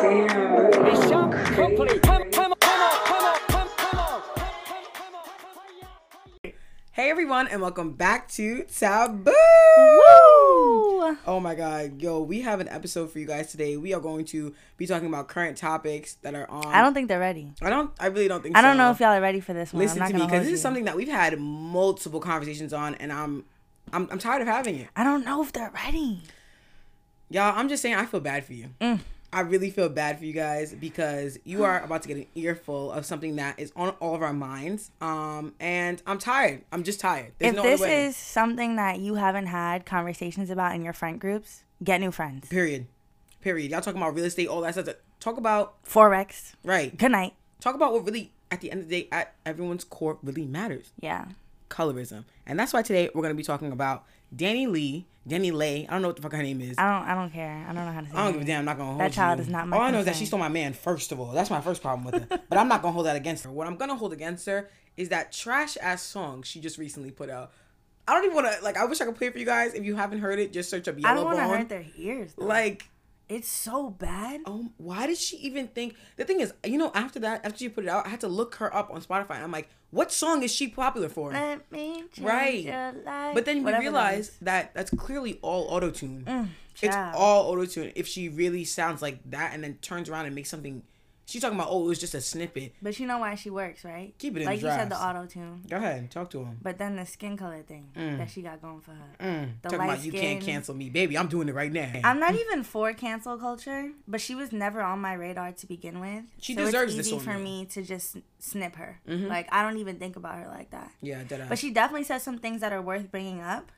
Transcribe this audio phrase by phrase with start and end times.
[0.00, 0.84] Damn.
[0.84, 1.10] Mission.
[1.10, 2.56] Come, come come on, come on,
[3.48, 4.22] come, come on.
[6.92, 9.32] Hey everyone, and welcome back to Taboo.
[11.26, 13.76] Oh my god, yo, we have an episode for you guys today.
[13.76, 16.66] We are going to be talking about current topics that are on.
[16.66, 17.50] I don't think they're ready.
[17.60, 17.90] I don't.
[17.98, 18.56] I really don't think.
[18.56, 18.78] I don't so.
[18.78, 19.82] know if y'all are ready for this one.
[19.82, 22.94] Listen I'm to not me because this is something that we've had multiple conversations on,
[22.96, 23.46] and I'm,
[23.92, 24.90] I'm, I'm tired of having it.
[24.94, 26.22] I don't know if they're ready.
[27.30, 28.68] Y'all, I'm just saying, I feel bad for you.
[28.80, 29.00] Mm.
[29.32, 32.90] I really feel bad for you guys because you are about to get an earful
[32.92, 34.90] of something that is on all of our minds.
[35.02, 36.62] Um, and I'm tired.
[36.72, 37.32] I'm just tired.
[37.38, 38.06] There's if no this other way.
[38.06, 42.48] is something that you haven't had conversations about in your friend groups, get new friends.
[42.48, 42.86] period,
[43.42, 43.70] period.
[43.70, 44.88] Y'all talking about real estate, all that stuff.
[45.20, 46.54] Talk about Forex.
[46.64, 46.96] right.
[46.96, 47.34] Good night.
[47.60, 50.92] Talk about what really, at the end of the day, at everyone's core, really matters.
[51.00, 51.26] Yeah.
[51.68, 55.86] Colorism, and that's why today we're gonna be talking about DaniLeigh, Danny Lay.
[55.86, 56.76] I don't know what the fuck her name is.
[56.78, 57.08] I don't.
[57.08, 57.64] I don't care.
[57.68, 58.12] I don't know how to say.
[58.14, 58.58] I don't give a damn.
[58.60, 59.42] I'm not gonna hold That child you.
[59.42, 60.72] is not my All I know is that she stole my man.
[60.72, 62.40] First of all, that's my first problem with her.
[62.48, 63.50] but I'm not gonna hold that against her.
[63.50, 67.30] What I'm gonna hold against her is that trash ass song she just recently put
[67.30, 67.52] out.
[68.06, 68.76] I don't even want to like.
[68.78, 69.74] I wish I could play it for you guys.
[69.74, 71.84] If you haven't heard it, just search up I Yellow don't want to hurt their
[71.98, 72.32] ears.
[72.36, 72.46] Though.
[72.46, 72.88] Like,
[73.28, 74.40] it's so bad.
[74.46, 75.94] oh, why did she even think?
[76.16, 78.28] The thing is, you know, after that, after she put it out, I had to
[78.28, 79.42] look her up on Spotify.
[79.42, 81.32] I'm like, what song is she popular for?
[81.32, 82.94] Let me change Right.
[83.34, 86.24] But then we realize that that's clearly all auto tune.
[86.26, 86.48] Mm,
[86.82, 87.92] it's all auto tune.
[87.94, 90.82] If she really sounds like that and then turns around and makes something,
[91.28, 92.74] she's talking about, oh, it was just a snippet.
[92.80, 94.14] But you know why she works, right?
[94.18, 95.62] Keep it in like you said, the auto tune.
[95.68, 96.58] Go ahead, talk to him.
[96.62, 99.10] But then the skin color thing that she got going for her.
[99.20, 101.16] Mm, The talking about you can't cancel me, baby.
[101.18, 101.92] I'm doing it right now.
[102.02, 106.00] I'm not even for cancel culture, but she was never on my radar to begin
[106.00, 106.24] with.
[106.40, 109.00] She so deserves it's this easy one, for me to just snip her.
[109.06, 110.90] Like I don't even think about her like that.
[111.02, 113.70] yeah, dead But she definitely says some things that are worth bringing up.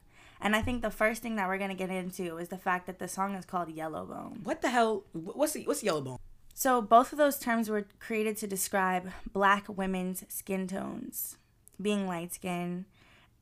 [0.42, 2.98] And I think the first thing that we're gonna get into is the fact that
[2.98, 4.40] the song is called Yellow Bone.
[4.42, 5.04] What the hell?
[5.12, 6.18] What's the what's yellow bone?
[6.54, 11.36] So both of those terms were created to describe black women's skin tones,
[11.80, 12.84] being light skin.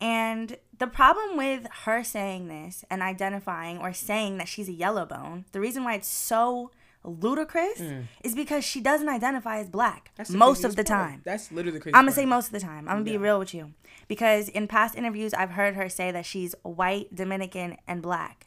[0.00, 5.04] And the problem with her saying this and identifying or saying that she's a yellow
[5.04, 6.70] bone, the reason why it's so
[7.04, 7.80] ludicrous
[8.22, 10.16] is because she doesn't identify as black Mm.
[10.16, 11.10] That's most of the part.
[11.10, 11.22] time.
[11.24, 11.94] That's literally the crazy.
[11.94, 12.16] I'm gonna part.
[12.16, 12.88] say most of the time.
[12.88, 13.72] I'm gonna be real with you.
[14.08, 18.46] Because in past interviews, I've heard her say that she's white, Dominican, and black.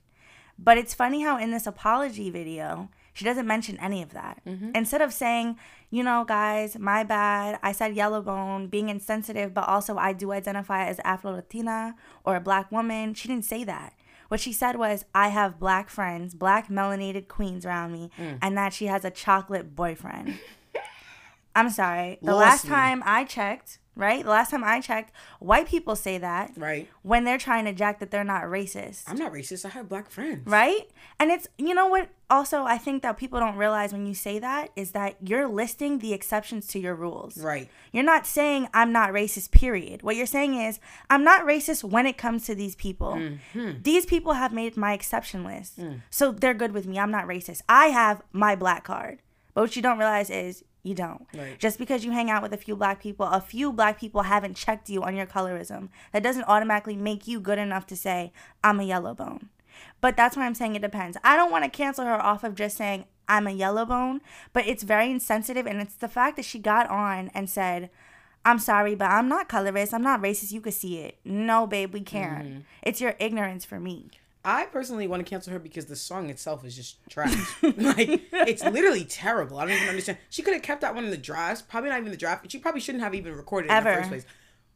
[0.58, 4.42] But it's funny how in this apology video, she doesn't mention any of that.
[4.46, 4.72] Mm-hmm.
[4.76, 5.58] Instead of saying,
[5.90, 10.32] you know, guys, my bad, I said yellow bone, being insensitive, but also I do
[10.32, 13.94] identify as Afro Latina or a black woman, she didn't say that.
[14.30, 18.38] What she said was, I have black friends, black melanated queens around me, Mm.
[18.42, 20.40] and that she has a chocolate boyfriend.
[21.56, 22.18] I'm sorry.
[22.22, 22.70] The Lost last me.
[22.70, 24.24] time I checked, right?
[24.24, 26.88] The last time I checked, white people say that Right.
[27.02, 29.04] when they're trying to jack that they're not racist.
[29.08, 29.66] I'm not racist.
[29.66, 30.48] I have black friends.
[30.48, 30.90] Right?
[31.20, 32.10] And it's, you know what?
[32.30, 36.00] Also, I think that people don't realize when you say that is that you're listing
[36.00, 37.38] the exceptions to your rules.
[37.38, 37.70] Right.
[37.92, 40.02] You're not saying I'm not racist, period.
[40.02, 40.80] What you're saying is
[41.10, 43.16] I'm not racist when it comes to these people.
[43.16, 43.82] Mm-hmm.
[43.84, 45.78] These people have made my exception list.
[45.78, 46.02] Mm.
[46.10, 46.98] So they're good with me.
[46.98, 47.64] I'm not racist.
[47.68, 49.20] I have my black card.
[49.54, 51.28] But what you don't realize is you don't.
[51.34, 51.60] Right.
[51.60, 54.56] Just because you hang out with a few black people, a few black people haven't
[54.56, 55.90] checked you on your colorism.
[56.12, 58.32] That doesn't automatically make you good enough to say,
[58.64, 59.50] I'm a yellow bone.
[60.02, 61.18] But that's why I'm saying it depends.
[61.24, 64.22] I don't want to cancel her off of just saying I'm a yellow bone,
[64.54, 67.90] but it's very insensitive and it's the fact that she got on and said,
[68.44, 69.94] I'm sorry, but I'm not colorist.
[69.94, 70.52] I'm not racist.
[70.52, 71.20] You could see it.
[71.24, 72.48] No, babe, we can't.
[72.48, 72.60] Mm-hmm.
[72.82, 74.10] It's your ignorance for me.
[74.44, 77.36] I personally want to cancel her because the song itself is just trash.
[77.64, 79.58] like it's literally terrible.
[79.58, 80.18] I don't even understand.
[80.30, 81.62] She could have kept that one in the drafts.
[81.62, 82.52] Probably not even the draft.
[82.52, 84.26] She probably shouldn't have even recorded it in the first place.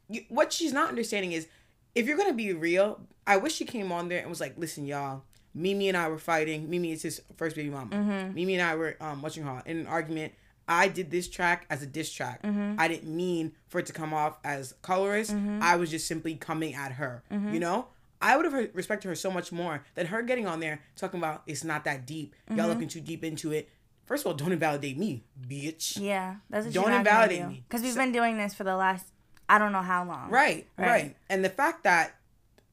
[0.08, 1.48] You, what she's not understanding is,
[1.96, 4.86] if you're gonna be real, I wish she came on there and was like, "Listen,
[4.86, 6.70] y'all, Mimi and I were fighting.
[6.70, 7.96] Mimi is his first baby mama.
[7.96, 8.34] Mm-hmm.
[8.34, 10.32] Mimi and I were um, watching her in an argument."
[10.68, 12.42] I did this track as a diss track.
[12.42, 12.74] Mm-hmm.
[12.80, 15.32] I didn't mean for it to come off as colorist.
[15.60, 17.22] I was just simply coming at her.
[17.30, 17.54] Mm-hmm.
[17.54, 17.86] You know?
[18.20, 21.42] I would have respected her so much more than her getting on there talking about
[21.46, 22.34] it's not that deep.
[22.48, 22.58] Mm-hmm.
[22.58, 23.68] Y'all looking too deep into it.
[24.06, 26.00] First of all, don't invalidate me, bitch.
[26.00, 27.48] Yeah, that's what Don't invalidate do.
[27.48, 27.64] me.
[27.68, 29.06] Because we've So- been doing this for the last
[29.48, 30.28] I don't know how long.
[30.30, 31.16] Right, right, Right.
[31.28, 32.16] And the fact that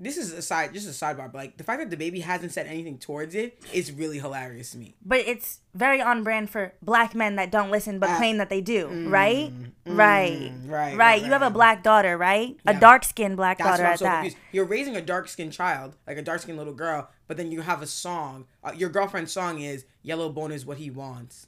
[0.04, 2.68] this is a side, just a sidebar, but like the fact that DaBaby hasn't said
[2.68, 4.96] anything towards it is really hilarious to me.
[5.06, 8.18] But it's very on brand for black men that don't listen but Ah.
[8.18, 9.52] claim that they do, right?
[9.86, 10.52] right?
[10.66, 11.24] right, Right.
[11.24, 12.58] You have a black daughter, right?
[12.66, 14.16] A dark skinned black That's daughter at so that.
[14.22, 14.38] confused.
[14.52, 17.62] You're raising a dark skinned child, like a dark skinned little girl, but then you
[17.62, 18.46] have a song.
[18.64, 21.48] Uh, your girlfriend's song is "Yellow Bone is what he wants."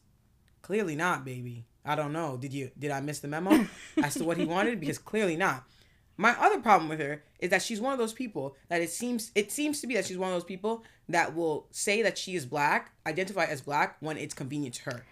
[0.62, 1.66] Clearly not, baby.
[1.86, 2.38] I don't know.
[2.38, 2.72] Did you?
[2.80, 3.68] Did I miss the memo
[4.04, 4.80] as to what he wanted?
[4.80, 5.64] Because clearly not.
[6.18, 9.32] My other problem with her is that she's one of those people that it seems
[9.36, 12.36] it seems to be that she's one of those people that will say that she
[12.36, 15.06] is black, identify as black when it's convenient to her.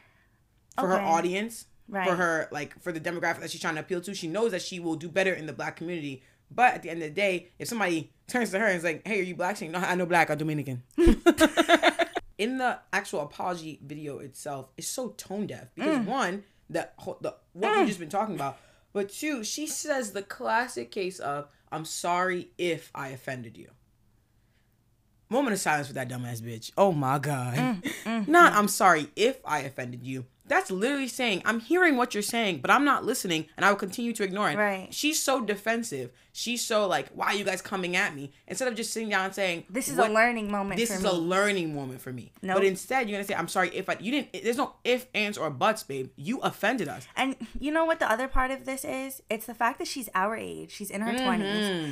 [0.80, 1.06] for her Okay.
[1.06, 4.14] audience, for her like for the demographic that she's trying to appeal to.
[4.16, 6.24] She knows that she will do better in the black community.
[6.50, 9.06] But at the end of the day, if somebody turns to her and is like,
[9.08, 10.30] "Hey, are you black?" She's like, "No, I know black.
[10.32, 10.84] I'm Dominican."
[12.38, 16.06] in the actual apology video itself, it's so tone deaf because Mm.
[16.06, 16.90] one, the
[17.22, 18.58] the what we've just been talking about,
[18.94, 23.70] but two, she says the classic case of "I'm sorry if I offended you."
[25.30, 26.72] Moment of silence for that dumbass bitch.
[26.78, 27.82] Oh my god.
[28.06, 30.26] Mm, Not I'm sorry if I offended you.
[30.46, 33.78] That's literally saying I'm hearing what you're saying, but I'm not listening, and I will
[33.78, 34.58] continue to ignore it.
[34.58, 34.94] Right.
[34.94, 36.12] She's so defensive.
[36.36, 38.32] She's so like, why are you guys coming at me?
[38.48, 41.04] Instead of just sitting down and saying, This is "What- a learning moment this is
[41.04, 41.10] me.
[41.10, 42.32] a learning moment for me.
[42.42, 42.56] Nope.
[42.58, 44.44] But instead, you're gonna say, "I'm sorry if I." You didn't.
[44.44, 46.10] There's no if, ands, or buts, babe.
[46.16, 47.08] You offended us.
[47.16, 49.22] And you know what the other part of this is?
[49.30, 50.72] It's the fact that she's our age.
[50.72, 51.42] She's in her Mm-hmm.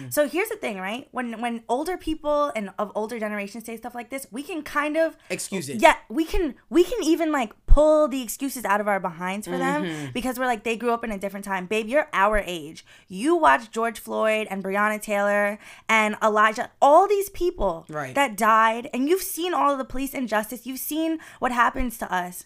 [0.07, 0.13] 20s.
[0.13, 1.07] So here's the thing, right?
[1.11, 4.97] When when older people and of older generations say stuff like this, we can kind
[4.97, 5.81] of Excuse it.
[5.81, 9.51] Yeah, we can we can even like pull the excuses out of our behinds for
[9.53, 9.83] Mm-hmm.
[9.83, 11.67] them because we're like they grew up in a different time.
[11.67, 12.83] Babe, you're our age.
[13.07, 18.15] You watched George Floyd and Breonna Taylor and Elijah, all these people Right.
[18.15, 20.65] that died, and you've seen all of the police injustice.
[20.65, 22.45] You've seen what happens to us.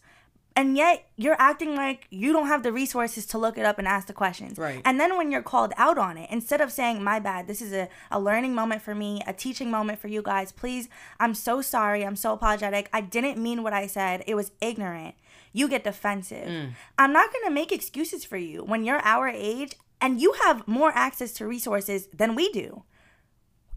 [0.58, 3.86] And yet you're acting like you don't have the resources to look it up and
[3.86, 4.58] ask the questions.
[4.58, 4.82] Right.
[4.86, 7.74] And then when you're called out on it, instead of saying, My bad, this is
[7.74, 10.88] a, a learning moment for me, a teaching moment for you guys, please,
[11.20, 12.06] I'm so sorry.
[12.06, 12.90] I'm so apologetic.
[12.94, 14.24] I didn't mean what I said.
[14.28, 15.16] It was ignorant.
[15.56, 16.48] You get defensive.
[16.50, 16.72] Mm.
[17.00, 20.68] I'm not going to make excuses for you when you're our age and you have
[20.68, 22.84] more access to resources than we do.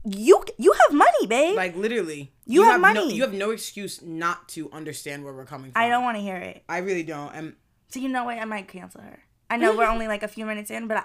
[0.04, 1.56] You you have money, babe.
[1.56, 3.14] Like literally, You have No, money.
[3.14, 5.80] you have no excuse not to understand where we're coming from.
[5.80, 6.64] I don't want to hear it.
[6.68, 7.32] I really don't.
[7.34, 7.54] And
[7.90, 8.38] So you know what?
[8.38, 9.20] I might cancel her.
[9.48, 11.04] I know we're only like a few minutes in, but I,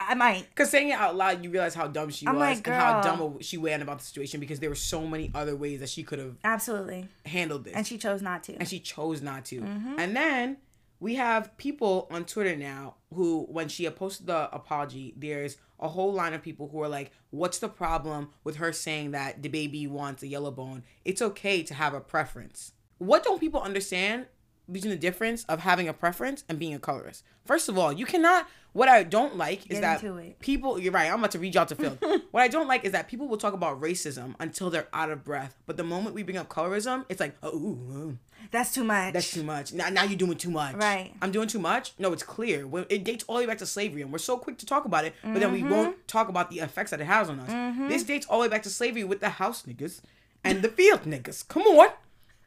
[0.00, 0.48] I might.
[0.50, 3.00] because saying it out loud, you realize how dumb she I'm was like, and how
[3.00, 4.40] dumb she went about the situation.
[4.40, 7.08] Because there were so many other ways that she could have Absolutely.
[7.26, 7.74] handled this.
[7.74, 8.54] And she chose not to.
[8.56, 9.60] and she chose not to.
[9.60, 9.98] Mm-hmm.
[9.98, 10.56] And then
[11.00, 16.12] we have people on Twitter now who, when she posted the apology, there's a whole
[16.12, 20.22] line of people who are like, "What's the problem with her saying that DaBaby wants
[20.22, 20.82] a yellow bone?
[21.04, 24.26] It's okay to have a preference." What don't people understand
[24.70, 27.22] between the difference of having a preference and being a colorist?
[27.44, 28.48] First of all, you cannot.
[28.72, 30.80] What I don't like is Get that people.
[30.80, 31.08] You're right.
[31.08, 31.96] I'm about to read y'all to Phil.
[32.32, 35.22] what I don't like is that people will talk about racism until they're out of
[35.22, 38.18] breath, but the moment we bring up colorism, it's like, oh, ooh, ooh.
[38.50, 39.12] That's too much.
[39.14, 39.72] That's too much.
[39.72, 40.74] Now, now you're doing too much.
[40.74, 41.12] Right.
[41.22, 41.92] I'm doing too much.
[42.00, 42.66] No, it's clear.
[42.88, 45.04] It dates all the way back to slavery, and we're so quick to talk about
[45.04, 45.70] it, but then we Mm-hmm.
[45.70, 47.88] won't talk about the effects that it has on us.
[47.88, 50.00] This dates all the way back to slavery with the house niggas
[50.42, 51.46] and the field niggas.
[51.48, 51.90] Come on,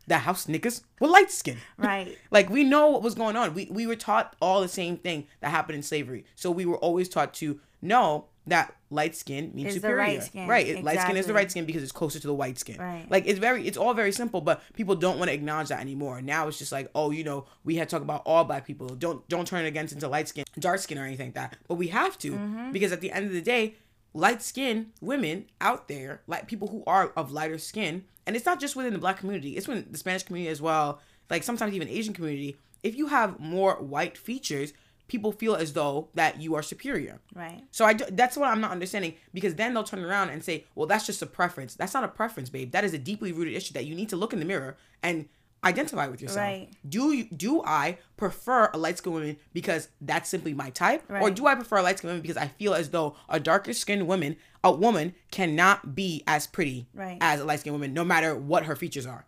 [0.07, 1.57] the house niggas were light skin.
[1.77, 2.17] Right.
[2.31, 3.53] like we know what was going on.
[3.53, 6.25] We we were taught all the same thing that happened in slavery.
[6.35, 9.97] So we were always taught to know that light skin means Is superior.
[9.97, 10.47] right skin.
[10.47, 10.65] Right.
[10.65, 12.77] it- Light skin is the right skin because it's closer to the white skin.
[12.79, 13.05] Right.
[13.11, 16.21] Like it's very it's all very simple, but people don't want to acknowledge that anymore.
[16.21, 18.87] Now it's just like, oh, you know, we had to talk about all black people.
[18.87, 21.57] Don't don't turn it against into light skin, dark skin or anything like that.
[21.67, 22.71] But we have to Mm-hmm.
[22.71, 23.75] because at the end of the day,
[24.13, 28.59] light skin women out there, like people who are of lighter skin, and it's not
[28.59, 30.99] just within the black community, it's within the Spanish community as well,
[31.29, 32.57] like sometimes even Asian community.
[32.83, 34.73] If you have more white features,
[35.07, 37.19] people feel as though that you are superior.
[37.33, 37.63] Right.
[37.71, 40.65] So I do, that's what I'm not understanding because then they'll turn around and say,
[40.75, 42.71] "Well, that's just a preference." That's not a preference, babe.
[42.71, 45.29] That is a deeply rooted issue that you need to look in the mirror and
[45.63, 46.37] identify with yourself.
[46.45, 46.69] Right.
[46.87, 51.29] Do you do I prefer a light skinned woman because that's simply my type, or
[51.31, 54.07] do I prefer a light skinned woman because I feel as though a darker skinned
[54.07, 57.17] woman, a woman, cannot be as pretty Right.
[57.21, 59.25] as a light skinned woman, no matter what her features are.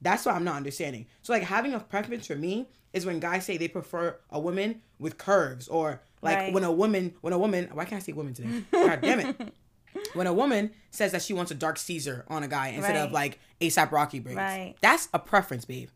[0.00, 1.06] That's what I'm not understanding.
[1.22, 4.82] So like having a preference for me is when guys say they prefer a woman
[4.98, 6.52] with curves or like Right.
[6.52, 8.64] when a woman when a woman why can't I say woman today?
[8.72, 9.54] God damn it.
[10.14, 13.12] When a woman says that she wants a dark Caesar on a guy instead of
[13.12, 14.36] like ASAP Rocky braids.
[14.36, 14.74] Right.
[14.80, 15.90] That's a preference, babe.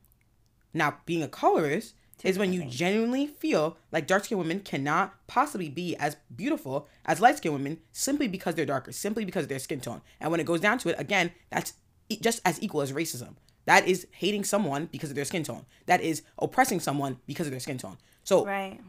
[0.75, 5.69] Now being a colorist is when you genuinely feel like dark skinned women cannot possibly
[5.69, 9.59] be as beautiful as light skinned women simply because they're darker, simply because of their
[9.59, 10.00] skin tone.
[10.21, 11.75] And when it goes down to it, again, that's
[12.21, 13.35] just as equal as racism.
[13.64, 15.66] That is hating someone because of their skin tone.
[15.87, 17.97] That is oppressing someone because of their skin tone.
[18.25, 18.81] So Right.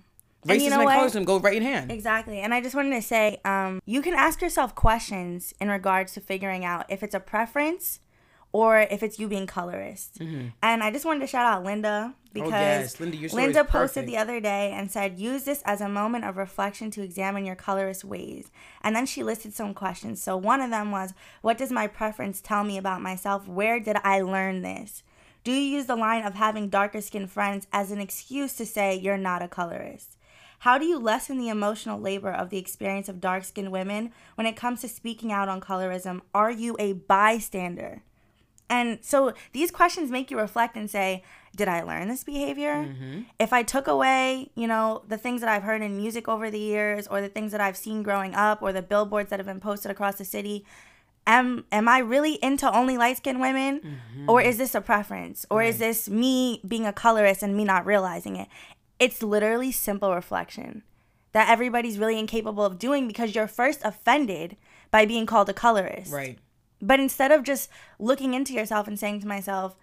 [0.45, 1.91] Racism And you know and colorism go right in hand.
[1.91, 2.39] Exactly.
[2.39, 6.21] And I just wanted to say, um, you can ask yourself questions in regards to
[6.21, 7.99] figuring out if it's a preference
[8.51, 10.19] or if it's you being colorist.
[10.61, 12.55] And I just wanted to shout out Linda because Mm-hmm.
[12.55, 12.99] Oh, yes.
[12.99, 16.37] Linda, your Linda posted the other day and said, use this as a moment of
[16.37, 18.51] reflection to examine your colorist ways.
[18.81, 20.21] And then she listed some questions.
[20.21, 23.47] So one of them was, what does my preference tell me about myself?
[23.47, 25.03] Where did I learn this?
[25.43, 28.95] Do you use the line of having darker skinned friends as an excuse to say
[28.95, 30.17] you're not a colorist?
[30.63, 34.47] How do you lessen the emotional labor of the experience of dark skinned women when
[34.47, 36.21] it comes to speaking out on colorism?
[36.33, 38.01] Are you a bystander?
[38.69, 41.21] And so these questions make you reflect and say,
[41.53, 42.75] did I learn this behavior?
[42.75, 43.23] Mm-hmm.
[43.39, 46.59] If I took away, you know, the things that I've heard in music over the
[46.59, 49.59] years or the things that I've seen growing up or the billboards that have been
[49.59, 50.63] posted across the city,
[51.25, 55.79] am am I really into only light-skinned women or is this a preference or is
[55.79, 58.47] this me being a colorist and me not realizing it?
[58.99, 60.83] It's literally simple reflection
[61.33, 64.55] that everybody's really incapable of doing because you're first offended
[64.91, 66.11] by being called a colorist.
[66.11, 66.37] Right.
[66.81, 67.69] But instead of just
[67.99, 69.75] looking into yourself and saying to myself,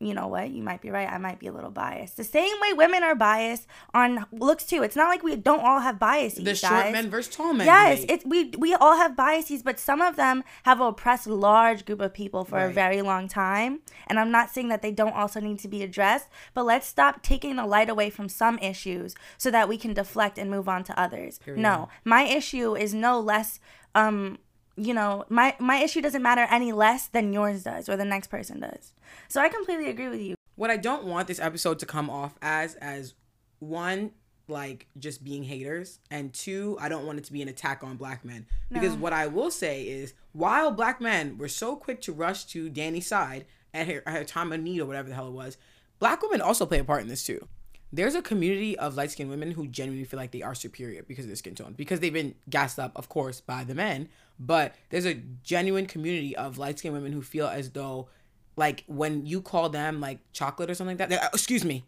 [0.00, 2.16] you know what, you might be right, I might be a little biased.
[2.16, 4.82] The same way women are biased on looks too.
[4.82, 6.42] It's not like we don't all have biases.
[6.42, 6.92] The short guys.
[6.92, 7.66] men versus tall men.
[7.66, 12.00] Yes, it's we we all have biases, but some of them have oppressed large group
[12.00, 13.80] of people for a very long time.
[14.06, 17.22] And I'm not saying that they don't also need to be addressed, but let's stop
[17.22, 20.82] taking the light away from some issues so that we can deflect and move on
[20.84, 21.38] to others.
[21.46, 23.60] No, my issue is no less
[23.94, 24.38] um
[24.76, 28.28] you know, my my issue doesn't matter any less than yours does or the next
[28.28, 28.94] person does.
[29.28, 30.34] So I completely agree with you.
[30.56, 33.14] what I don't want this episode to come off as as
[33.58, 34.12] one
[34.48, 37.96] like just being haters and two I don't want it to be an attack on
[37.96, 42.12] black men because what I will say is while black men were so quick to
[42.12, 45.32] rush to Danny's side at her, her time of need or whatever the hell it
[45.32, 45.56] was
[46.00, 47.46] black women also play a part in this too
[47.92, 51.24] there's a community of light skinned women who genuinely feel like they are superior because
[51.26, 54.08] of their skin tone because they've been gassed up of course by the men
[54.40, 58.08] but there's a genuine community of light skinned women who feel as though
[58.56, 61.84] like when you call them like chocolate or something like that "Uh, excuse me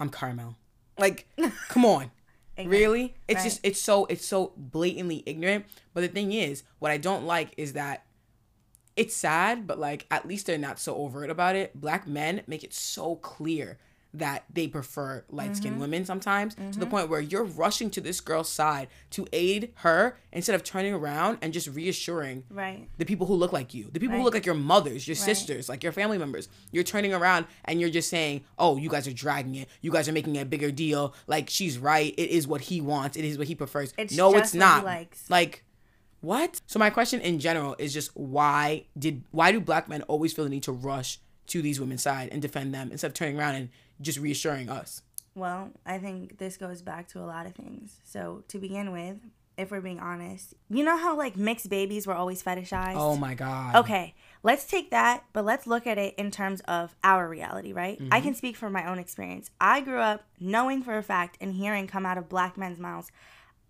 [0.00, 0.56] i'm caramel.
[0.98, 1.26] Like
[1.68, 2.10] come on.
[2.58, 3.14] Really?
[3.26, 3.44] It's Right.
[3.44, 5.64] just it's so it's so blatantly ignorant.
[5.94, 8.04] But the thing is what i don't like is that
[8.94, 11.80] it's sad but like at least they're not so overt about it.
[11.80, 13.78] Black men make it so clear
[14.14, 18.48] that they prefer light-skinned women sometimes to the point where you're rushing to this girl's
[18.50, 22.88] side to aid her instead of turning around and just reassuring Right.
[22.98, 25.68] the people who look like you, the people who look like your mothers, your sisters,
[25.68, 26.48] like your family members.
[26.72, 29.68] You're turning around and you're just saying, "Oh, you guys are dragging it.
[29.80, 31.14] You guys are making a bigger deal.
[31.26, 32.12] Like she's right.
[32.18, 33.16] It is what he wants.
[33.16, 34.84] It is what he prefers." It's no, it's not.
[35.30, 35.64] Like
[36.20, 36.60] what?
[36.66, 40.44] So my question in general is just why did why do black men always feel
[40.44, 43.54] the need to rush to these women's side and defend them instead of turning around
[43.56, 43.68] and
[44.00, 45.02] just reassuring us?
[45.34, 47.96] Well, I think this goes back to a lot of things.
[48.04, 49.16] So, to begin with,
[49.56, 52.96] if we're being honest, you know how like mixed babies were always fetishized?
[52.96, 53.76] Oh my god.
[53.76, 57.98] Okay, let's take that, but let's look at it in terms of our reality, right?
[58.00, 58.24] I Mm-hmm.
[58.24, 59.50] can speak from my own experience.
[59.60, 63.10] I grew up knowing for a fact and hearing come out of black men's mouths,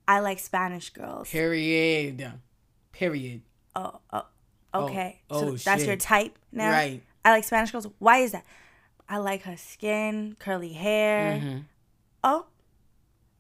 [0.07, 1.29] I like Spanish girls.
[1.31, 2.33] Period.
[2.93, 3.43] Period.
[3.77, 4.25] Oh, oh
[4.75, 5.21] okay.
[5.31, 6.71] Oh, so oh, that's your type now?
[6.71, 7.03] Right.
[7.25, 7.89] I like Spanish girls.
[7.99, 8.45] Why is that?
[9.09, 11.39] I like her skin, curly hair.
[11.39, 11.59] Mm-hmm.
[12.25, 12.47] Oh,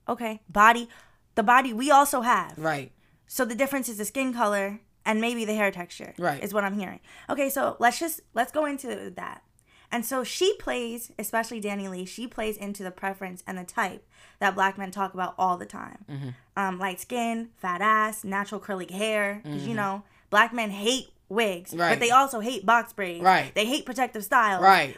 [0.09, 0.41] okay.
[0.49, 0.89] Body,
[1.35, 2.59] the body we also have.
[2.59, 2.93] Right.
[3.27, 6.15] So the difference is the skin color and maybe the hair texture.
[6.19, 6.43] Right.
[6.43, 7.01] Is what I'm hearing.
[7.31, 9.43] Okay, so let's just let's go into that.
[9.91, 14.07] And so she plays, especially DaniLeigh, she plays into the preference and the type
[14.39, 16.05] that black men talk about all the time.
[16.11, 16.29] Mm-hmm.
[16.57, 19.41] Um, light skin, fat ass, natural curly hair.
[19.45, 21.75] Because you know, black men hate wigs.
[21.75, 21.91] Right.
[21.91, 23.23] but they also hate box braids.
[23.25, 23.55] Right.
[23.55, 24.62] They hate protective styles.
[24.62, 24.97] Right.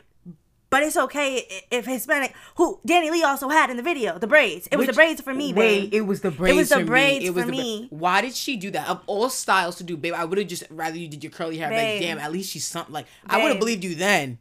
[0.71, 4.67] But it's okay if Hispanic, who DaniLeigh also had in the video, the braids.
[4.73, 5.95] It was the braids for me, Wait, babe.
[5.95, 6.69] it was the braids.
[6.71, 7.27] the for braids me.
[7.29, 7.87] It was for bra- me.
[7.91, 8.89] Why did she do that?
[8.89, 11.59] Of all styles to do, babe, I would have just rather you did your curly
[11.59, 11.71] hair.
[11.71, 12.93] Like, damn, at least she's something.
[12.93, 14.41] Like, I would have believed you then.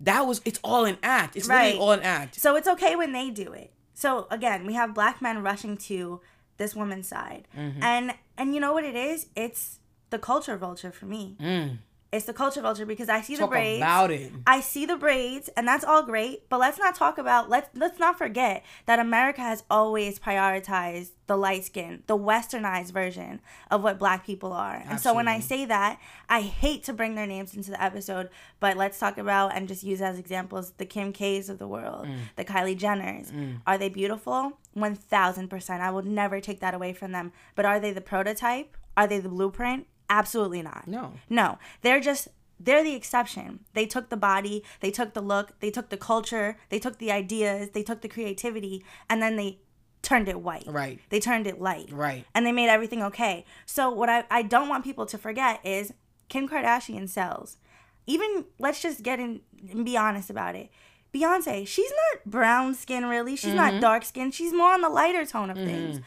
[0.00, 0.40] That was.
[0.46, 1.36] It's all an act.
[1.36, 1.76] It's Right.
[1.76, 2.40] all an act.
[2.40, 3.70] So it's okay when they do it.
[3.92, 6.22] So again, we have black men rushing to
[6.56, 7.48] this woman's side.
[7.54, 7.82] Mm-hmm.
[7.82, 9.26] And and you know what it is?
[9.36, 9.78] It's
[10.10, 11.78] the culture vulture for me.
[12.12, 13.50] It's the culture vulture because I see the Mm.
[13.50, 13.78] Braids.
[13.82, 14.32] about it.
[14.46, 17.98] I see the braids and that's all great, but let's not talk about let's let's
[17.98, 23.40] not forget that America has always prioritized the light skin, the westernized version
[23.72, 24.82] of what black people are.
[24.88, 25.98] And so when I say that,
[26.28, 29.82] I hate to bring their names into the episode, but let's talk about and just
[29.82, 33.58] use as examples the Kim K's of the world, the Kylie Jenners.
[33.66, 34.52] Are they beautiful?
[34.76, 35.80] 1000%.
[35.80, 37.32] I would never take that away from them.
[37.56, 38.76] But are they the prototype?
[38.96, 39.86] Are they the blueprint?
[40.08, 40.86] Absolutely not.
[40.86, 41.12] No.
[41.28, 43.60] No, they're just they're the exception.
[43.74, 47.12] They took the body, they took the look, they took the culture, they took the
[47.12, 49.58] ideas, they took the creativity, and then they
[50.02, 50.64] turned it white.
[50.66, 50.98] Right.
[51.10, 51.90] They turned it light.
[51.92, 52.24] Right.
[52.34, 53.44] And they made everything okay.
[53.66, 55.92] So what I, I don't want people to forget is
[56.28, 57.58] Kim Kardashian sells.
[58.06, 60.70] Even let's just get in and be honest about it.
[61.12, 63.36] Beyonce, she's not brown skin really.
[63.36, 63.56] She's Mm-hmm.
[63.74, 64.30] not dark skin.
[64.30, 66.00] She's more on the lighter tone of things.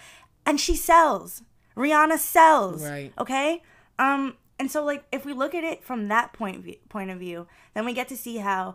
[0.45, 1.43] And she sells.
[1.75, 2.83] Rihanna sells.
[2.83, 3.11] Right.
[3.19, 3.61] Okay?
[3.99, 7.19] Um and so like if we look at it from that point view, point of
[7.19, 8.73] view, then we get to see how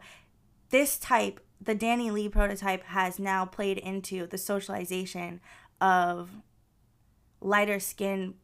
[0.71, 5.40] this type, the DaniLeigh prototype has now played into the socialization
[5.81, 6.31] of
[7.40, 8.35] lighter skin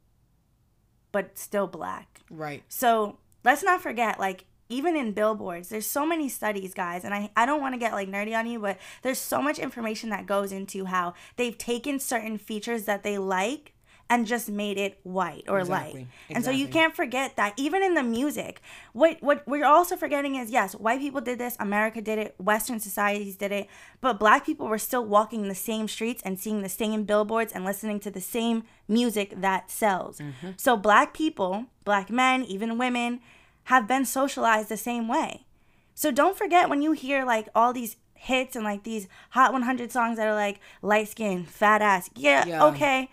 [1.13, 2.21] but still black.
[2.31, 2.63] Right.
[2.69, 7.31] So let's not forget, like, even in billboards, there's so many studies, guys, and I,
[7.35, 10.27] I don't want to get like nerdy on you, but there's so much information that
[10.27, 13.75] goes into how they've taken certain features that they like
[14.11, 16.01] and just made it white or Exactly.
[16.01, 16.09] light.
[16.29, 18.61] And so you can't forget that even in the music,
[18.93, 22.81] what what we're also forgetting is yes, white people did this, America did it, Western
[22.81, 23.69] societies did it,
[24.01, 27.65] but black people were still walking the same streets and seeing the same billboards and
[27.65, 30.19] listening to the same music that sells.
[30.19, 30.51] Mm-hmm.
[30.57, 33.21] So black people, black men, even women,
[33.65, 35.47] have been socialized the same way.
[35.95, 39.93] So don't forget when you hear like all these hits and like these hot 100
[39.93, 42.11] songs that are like light skin, fat ass.
[42.17, 42.65] Yeah, Yeah.
[42.67, 43.09] okay.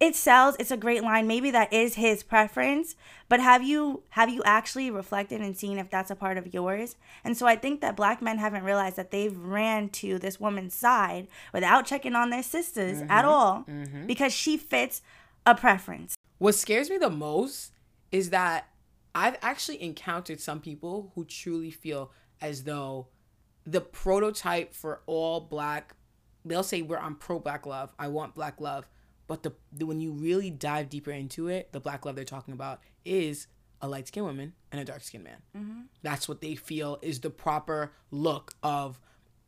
[0.00, 0.54] It sells.
[0.60, 1.26] It's a great line.
[1.26, 2.94] Maybe that is his preference,
[3.28, 6.94] but have you have you actually reflected and seen if that's a part of yours?
[7.24, 10.74] And so I think that black men haven't realized that they've ran to this woman's
[10.74, 13.28] side without checking on their sisters at mm-hmm.
[13.28, 14.06] all mm-hmm.
[14.06, 15.02] because she fits
[15.44, 16.14] a preference.
[16.38, 17.72] What scares me the most
[18.12, 18.68] is that
[19.14, 23.08] I've actually encountered some people who truly feel as though
[23.66, 25.96] the prototype for all black,
[26.44, 27.92] they'll say we're on pro black love.
[27.98, 28.86] I want black love.
[29.28, 32.54] But the, the when you really dive deeper into it, the black love they're talking
[32.54, 33.46] about is
[33.80, 35.88] a light skinned woman and a dark skinned man.
[36.02, 38.98] That's what they feel is the proper look of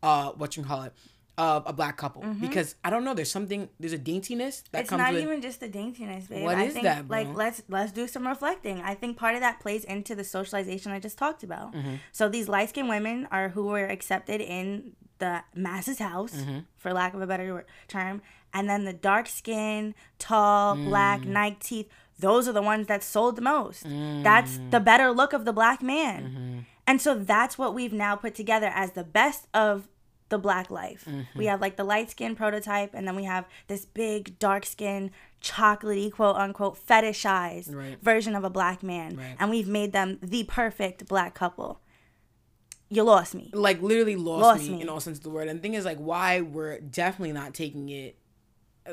[0.03, 0.93] uh what you call it
[1.39, 2.23] of a black couple.
[2.39, 5.41] Because I don't know, there's something there's a daintiness that it's comes not with even
[5.41, 6.45] just the daintiness, babe.
[6.45, 7.19] What I is think, that, bro?
[7.19, 8.83] Like let's let's do some reflecting.
[8.83, 11.73] I think part of that plays into the socialization I just talked about.
[11.73, 11.95] Mm-hmm.
[12.13, 16.59] So these light skinned women are who were accepted in the masses house, Mm-hmm.
[16.77, 18.21] for lack of a better term,
[18.53, 21.27] and then the dark skin, tall, black, Mm.
[21.27, 21.89] Nike teeth.
[22.19, 23.85] Those are the ones that sold the most.
[23.87, 24.23] Mm.
[24.25, 26.23] That's the better look of the black man.
[26.25, 26.59] Mm-hmm.
[26.87, 29.89] And so that's what we've now put together as the best of
[30.29, 31.05] the black life.
[31.09, 31.39] Mm-hmm.
[31.39, 35.11] We have like the light skin prototype, and then we have this big dark skin,
[35.43, 37.99] chocolatey, quote unquote, fetishized Right.
[38.03, 39.17] version of a black man.
[39.17, 39.37] Right.
[39.39, 41.81] And we've made them the perfect black couple.
[42.91, 43.51] You lost me.
[43.55, 44.83] like literally lost, Lost me, me.
[44.83, 45.49] in all sense of the word.
[45.49, 48.19] And the thing is, like, why we're definitely not taking it,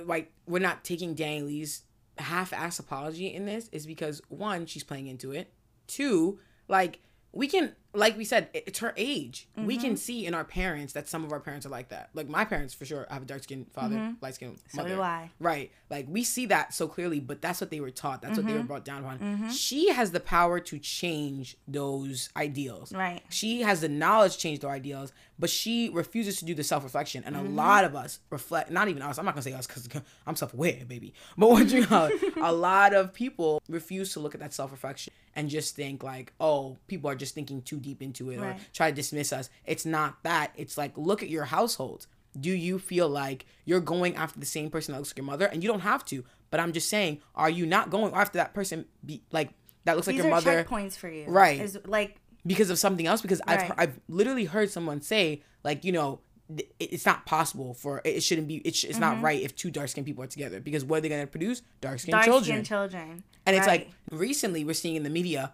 [0.05, 1.81] like, we're not taking DaniLeigh's
[2.19, 5.51] half-ass apology in this is because one, she's playing into it.
[5.87, 6.99] Two, like,
[7.31, 9.47] we can, like we said, it's her age.
[9.55, 9.81] We Mm-hmm.
[9.87, 12.09] can see in our parents that some of our parents are like that.
[12.13, 14.77] Like my parents, for sure, I have a dark-skinned father, light-skinned Mm-hmm.
[14.77, 14.95] So mother.
[14.95, 15.31] do I.
[15.39, 15.71] Right.
[15.89, 18.21] Like we see that so clearly, but that's what they were taught.
[18.21, 18.67] That's what they were Mm-hmm.
[18.67, 19.49] brought down upon.
[19.51, 22.93] She has the power to change those ideals.
[22.93, 23.21] Right.
[23.29, 26.83] She has the knowledge to change their ideals, but she refuses to do the self
[26.83, 27.23] reflection.
[27.25, 27.47] And Mm-hmm.
[27.47, 29.87] a lot of us reflect, not even us, I'm not gonna say us because
[30.27, 31.13] I'm self aware, baby.
[31.37, 35.13] But what you it, a lot of people refuse to look at that self reflection
[35.35, 38.89] and just think, like, oh, people are just thinking too deep into it or try
[38.89, 39.49] to dismiss us.
[39.65, 40.51] It's not that.
[40.55, 42.07] It's like, look at your household.
[42.39, 45.45] Do you feel like you're going after the same person that looks like your mother?
[45.47, 46.23] And you don't have to.
[46.49, 49.49] But I'm just saying, are you not going after that person be like
[49.85, 50.63] that looks like These your are mother?
[50.63, 51.25] checkpoints for you.
[51.27, 51.59] Right.
[51.59, 55.91] Is like because of something else because I've I've literally heard someone say like you
[55.91, 56.19] know
[56.55, 59.01] th- it's not possible for it shouldn't be it's, it's Mm-hmm.
[59.01, 61.27] not right if two dark skinned people are together because what are they going to
[61.27, 62.23] produce dark skinned children.
[62.23, 63.23] dark children skinned children.
[63.45, 65.51] and it's like recently we're seeing in the media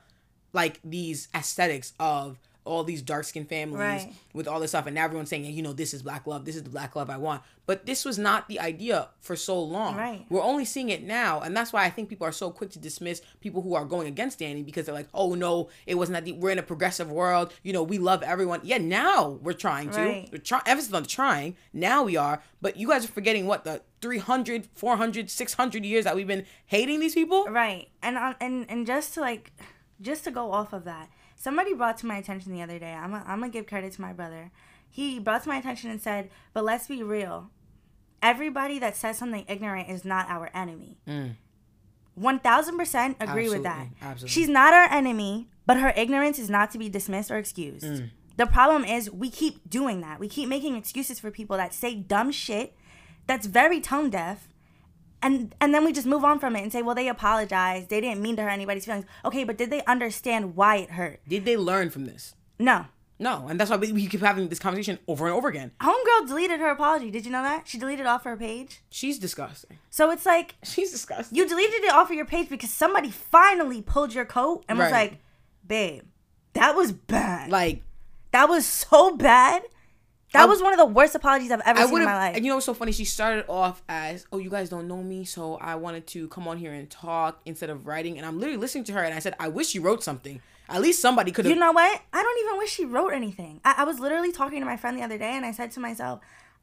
[0.54, 4.14] like these aesthetics of all these dark skinned families Right.
[4.32, 6.64] with all this stuff and everyone's saying you know this is black love this is
[6.64, 10.26] the black love i want but this was not the idea for so long Right.
[10.30, 12.80] we're only seeing it now and that's why i think people are so quick to
[12.80, 16.24] dismiss people who are going against danny because they're like oh no it wasn't that
[16.24, 16.38] deep.
[16.38, 20.00] we're in a progressive world you know we love everyone yeah now we're trying to
[20.00, 20.30] Right.
[20.32, 23.66] we're try- emphasis on the trying now we are but you guys are forgetting what
[23.66, 27.90] the 300 400 600 years that we've been hating these people Right.
[28.02, 29.52] And on and and just to like
[30.04, 31.10] just to go off of that.
[31.36, 32.94] Somebody brought to my attention the other day.
[32.94, 34.52] I'm going to give credit to my brother.
[34.90, 37.50] He brought to my attention and said, "But let's be real.
[38.22, 41.00] Everybody that says something ignorant is not our enemy."
[42.16, 43.88] 1000% agree with that.
[43.88, 43.90] Mm.
[43.90, 44.30] Absolutely, absolutely.
[44.30, 47.86] She's not our enemy, but her ignorance is not to be dismissed or excused.
[47.86, 48.12] Mm.
[48.38, 50.20] The problem is we keep doing that.
[50.20, 52.76] We keep making excuses for people that say dumb shit
[53.26, 54.48] that's very tone deaf
[55.24, 57.90] and and then we just move on from it and say, well, they apologized.
[57.90, 59.06] They didn't mean to hurt anybody's feelings.
[59.26, 61.22] Okay, but did they understand why it hurt?
[61.28, 62.36] Did they learn from this?
[62.60, 62.86] No.
[63.20, 65.72] No, and that's why we keep having this conversation over and over again.
[65.80, 67.10] Homegirl deleted her apology.
[67.12, 67.68] Did you know that?
[67.68, 68.82] She deleted it off her page.
[68.90, 69.78] She's disgusting.
[69.92, 71.38] So it's like She's disgusting.
[71.38, 74.92] you deleted it off of your page because somebody finally pulled your coat and was
[74.92, 75.12] Right.
[75.12, 75.20] like,
[75.66, 76.04] babe,
[76.54, 77.50] that was bad.
[77.50, 77.84] like
[78.32, 79.62] that was so bad.
[80.34, 82.36] That I- was one of the worst apologies I've ever I seen in my life.
[82.36, 82.92] and you know what's so funny?
[82.92, 86.48] She started off as, "Oh, you guys don't know me, so I wanted to come
[86.48, 89.20] on here and talk instead of writing." And I'm literally listening to her, and I
[89.20, 90.42] said, "I wish you wrote something.
[90.70, 92.02] At least somebody could have." You know what?
[92.12, 93.62] I don't even wish she wrote anything.
[93.64, 95.80] I, I was literally talking to my friend the other day and I said to
[95.80, 96.20] myself,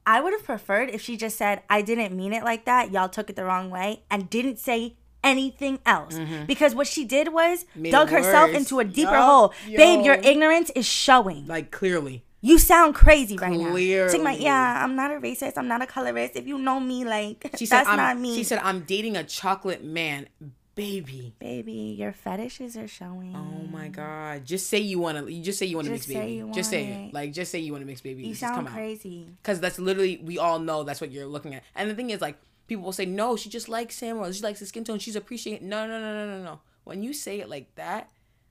[0.06, 2.90] I would have preferred if she just said, I didn't mean it like that.
[2.90, 7.28] Y'all took it the wrong way and didn't say anything else because what she did
[7.33, 7.83] was Mm-hmm.
[7.83, 9.54] Made dug herself into a deeper Yup, hole.
[9.66, 11.46] Babe, your ignorance is showing.
[11.46, 12.24] Like clearly.
[12.42, 13.76] You sound crazy right now.
[13.76, 14.42] It's like, Clearly.
[14.44, 15.55] yeah, I'm not a racist.
[15.59, 16.37] I'm not a colorist.
[16.37, 18.35] If you know me, like She said that's I'm, not me.
[18.35, 20.29] She said I'm dating a chocolate man.
[20.76, 21.35] Baby.
[21.38, 23.37] baby, your fetishes are showing.
[23.37, 24.46] Oh my god.
[24.46, 26.50] Just say you wanna just say you wanna Just mix baby.
[26.55, 27.09] just say want it.
[27.09, 27.14] it.
[27.14, 28.22] Like just say you wanna mix baby.
[28.22, 29.26] you Just sound come crazy.
[29.42, 31.64] Because that's literally we all know that's what you're looking at.
[31.74, 34.33] And the thing is like people will say, No, she just likes Samuel.
[34.33, 34.98] She likes his skin tone.
[35.00, 36.61] She's appreciating no no no no no no.
[36.85, 38.09] When you say it like that,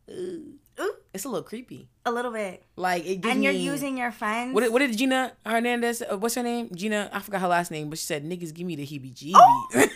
[0.08, 0.42] ugh,
[0.82, 1.90] Ooh, it's a little creepy.
[2.06, 2.64] a little bit.
[2.76, 4.54] Like it gives And you're me- using your friends.
[4.56, 6.02] What did, what did Gina Hernandez?
[6.02, 6.70] Uh, what's her name?
[6.74, 7.10] Gina.
[7.12, 9.34] I forgot her last name, but she said niggas give me the heebie-jeebies.
[9.36, 9.68] Oh!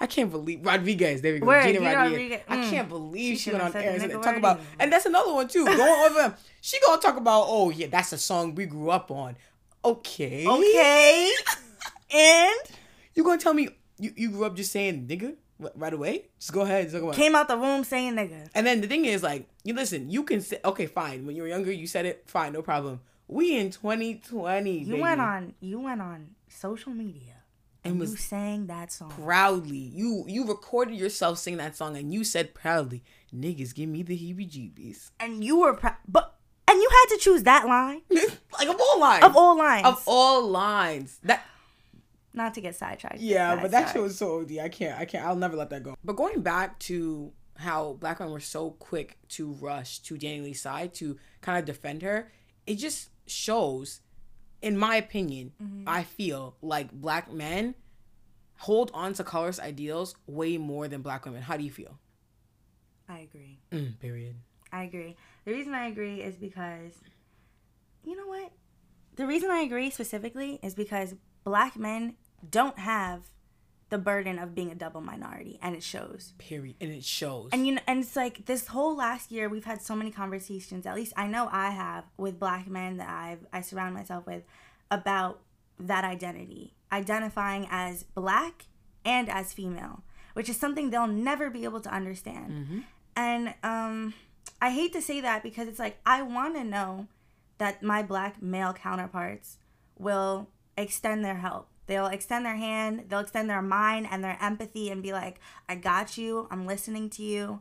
[0.00, 1.22] I can't believe Rodriguez.
[1.22, 1.46] There we go.
[1.46, 2.40] Word, Gina Gina Rodriguez.
[2.40, 2.40] Rodriguez.
[2.48, 2.70] I Mm.
[2.70, 4.60] can't believe She she, went on air and talk about.
[4.78, 5.64] And that's another one too.
[5.64, 6.36] Going over.
[6.60, 7.46] She gonna talk about.
[7.48, 9.34] Oh yeah, that's a song we grew up on.
[9.84, 10.46] Okay.
[10.46, 11.32] Okay.
[12.14, 12.56] and
[13.14, 15.34] You gonna tell me you, you grew up just saying nigga
[15.74, 16.26] right away?
[16.38, 16.90] Just go ahead.
[16.92, 17.14] Talk about.
[17.14, 18.48] came out the room saying nigga.
[18.54, 21.26] And then the thing is, like, you listen, you can say, okay, fine.
[21.26, 23.00] When you were younger, you said it, fine, no problem.
[23.26, 25.00] We in 2020, You baby.
[25.00, 25.54] went on.
[25.60, 27.34] You went on social media
[27.84, 29.10] and and was you sang that song.
[29.10, 29.76] proudly.
[29.76, 33.02] You you recorded yourself singing that song, and you said proudly,
[33.34, 36.34] "Niggas, give me the heebie-jeebies." and you were proud, but
[36.66, 39.24] and you had to choose that line like of all lines.
[39.24, 39.86] of all lines.
[39.86, 41.18] Of all lines.
[41.22, 41.42] That
[42.34, 43.20] Not to get sidetracked.
[43.20, 44.58] yeah, but that shit was so OD.
[44.58, 44.98] I can't.
[44.98, 45.24] I can't.
[45.24, 45.96] I'll never let that go.
[46.04, 50.94] But going back to how black men were so quick to rush to DaniLeigh's side
[50.94, 52.30] to kind of defend her,
[52.66, 54.00] it just shows,
[54.62, 55.52] in my opinion,
[55.86, 57.74] I feel like black men
[58.58, 61.42] hold on to colorist ideals way more than black women.
[61.42, 61.98] How do you feel?
[63.08, 63.58] I agree.
[63.72, 64.36] Mm, period.
[64.72, 65.16] I agree.
[65.44, 66.92] The reason I agree is because,
[68.04, 68.52] you know what?
[69.16, 71.14] The reason I agree specifically is because
[71.48, 72.14] black men
[72.48, 73.22] don't have
[73.88, 76.34] the burden of being a double minority, and it shows.
[76.36, 76.76] Period.
[76.78, 77.48] And it shows.
[77.54, 80.84] And you know, and it's like this whole last year we've had so many conversations.
[80.84, 84.42] At least I know I have with black men that I've I surround myself with
[84.90, 85.40] about
[85.80, 88.66] that identity, identifying as black
[89.06, 90.02] and as female,
[90.34, 92.84] which is something they'll never be able to understand.
[93.16, 94.12] And um,
[94.60, 97.06] I hate to say that because it's like I want to know
[97.56, 99.56] that my black male counterparts
[99.98, 100.48] will
[100.80, 101.68] extend their help.
[101.86, 105.74] They'll extend their hand, they'll extend their mind and their empathy and be like, I
[105.74, 107.60] got you, I'm listening to you.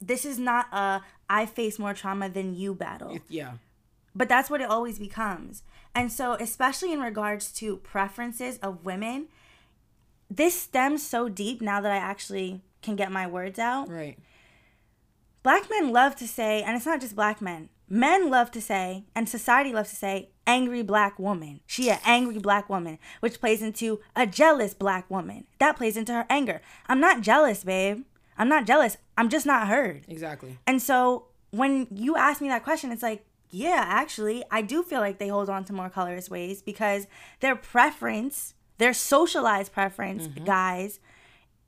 [0.00, 3.18] This is not a I face more trauma than you battle.
[3.28, 3.52] yeah.
[4.14, 5.62] But that's what it always becomes.
[5.94, 9.28] And so, especially in regards to preferences of women,
[10.30, 14.18] this stems so deep now that I actually can get my words out Right.
[15.42, 19.04] black men love to say, and it's not just black men, men love to say,
[19.14, 21.60] and society loves to say, angry black woman.
[21.66, 25.44] She an angry black woman, which plays into a jealous black woman.
[25.58, 26.62] That plays into her anger.
[26.86, 28.04] I'm not jealous, babe.
[28.38, 28.96] I'm not jealous.
[29.18, 30.06] I'm just not heard.
[30.08, 30.58] Exactly.
[30.66, 35.00] And so when you ask me that question, it's like, yeah, actually, I do feel
[35.00, 37.06] like they hold on to more colorist ways because
[37.40, 40.44] their preference, their socialized preference, mm-hmm.
[40.44, 40.98] guys,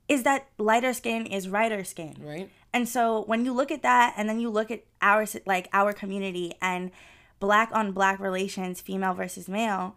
[0.08, 2.16] is that lighter skin is righter skin.
[2.18, 2.50] Right.
[2.74, 5.92] And so when you look at that and then you look at our like our
[5.92, 6.90] community and
[7.38, 9.94] black on black relations, female versus male,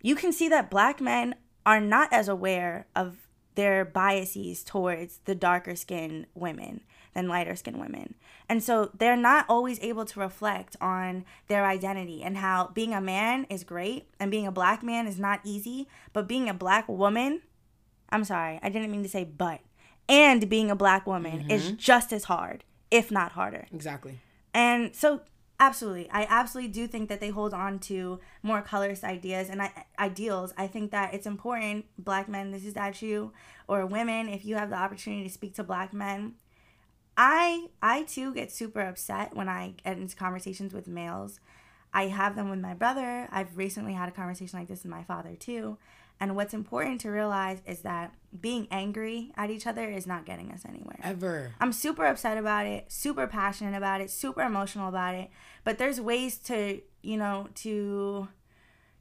[0.00, 1.34] you can see that black men
[1.66, 3.16] are not as aware of
[3.56, 6.82] their biases towards the darker skinned women
[7.14, 8.14] than lighter skinned women.
[8.48, 13.00] And so they're not always able to reflect on their identity and how being a
[13.00, 16.88] man is great and being a black man is not easy, but being a black
[16.88, 17.42] woman,
[18.10, 19.60] I'm sorry, I didn't mean to say but,
[20.08, 21.76] and being a black woman is mm-hmm.
[21.76, 23.66] just as hard, if not harder.
[23.72, 24.20] Exactly.
[24.52, 25.22] And so,
[25.58, 29.86] absolutely, I absolutely do think that they hold on to more colorist ideas and I,
[29.98, 30.52] ideals.
[30.56, 33.32] I think that it's important, black men, this is at you,
[33.66, 36.34] or women, if you have the opportunity to speak to black men.
[37.16, 41.38] I I too get super upset when I get into conversations with males.
[41.94, 43.28] I have them with my brother.
[43.30, 45.78] I've recently had a conversation like this with my father too.
[46.20, 50.50] And what's important to realize is that being angry at each other is not getting
[50.50, 50.98] us anywhere.
[51.02, 51.52] Ever.
[51.60, 55.30] I'm super upset about it, super passionate about it, super emotional about it.
[55.64, 58.28] But there's ways to, you know, to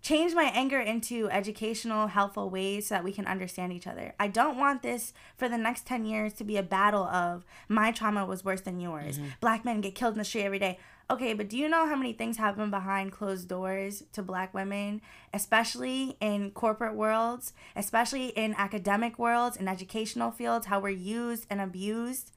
[0.02, 4.14] change my anger into educational, helpful ways so that we can understand each other.
[4.20, 7.92] I don't want this for the next 10 years to be a battle of my
[7.92, 9.18] trauma was worse than yours.
[9.18, 9.28] Mm-hmm.
[9.40, 10.78] Black men get killed in the street every day.
[11.12, 15.02] Okay, but do you know how many things happen behind closed doors to black women,
[15.34, 21.60] especially in corporate worlds, especially in academic worlds, in educational fields, how we're used and
[21.62, 22.32] abused?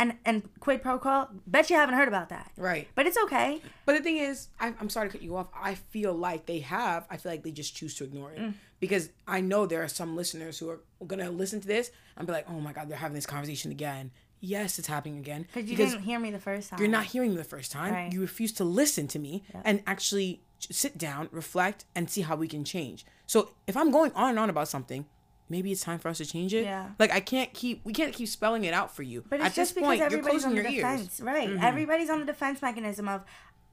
[0.00, 1.26] and and quid pro quo.
[1.44, 2.52] Bet you haven't heard about that.
[2.56, 2.86] Right.
[2.94, 3.60] But it's okay.
[3.84, 5.48] But the thing is, I, I'm sorry to cut you off.
[5.52, 7.04] I feel like they have.
[7.10, 8.50] I feel like they just choose to ignore Mm.
[8.50, 12.28] it because I know there are some listeners who are gonna listen to this and
[12.28, 15.68] be like, "Oh my god, they're having this conversation again." Yes, it's happening again Because
[15.70, 16.78] you didn't hear me the first time.
[16.78, 17.92] you're not hearing me the first time.
[17.92, 18.12] Right.
[18.12, 22.48] You refuse to listen to me and actually sit down, reflect, and see how we
[22.48, 23.04] can change.
[23.26, 25.06] So if I'm going on and on about something,
[25.48, 26.64] maybe it's time for us to change it.
[26.64, 26.90] Yeah.
[26.98, 29.24] Like I can't keep we can't keep spelling it out for you.
[29.28, 31.00] But it's At just this point, because you're everybody's closing on your the ears.
[31.00, 31.48] defense, right?
[31.48, 31.64] Mm-hmm.
[31.64, 33.22] Everybody's on the defense mechanism of,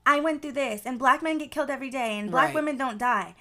[0.05, 2.55] I went through this, and black men get killed every day, and black Right.
[2.55, 3.35] women don't die.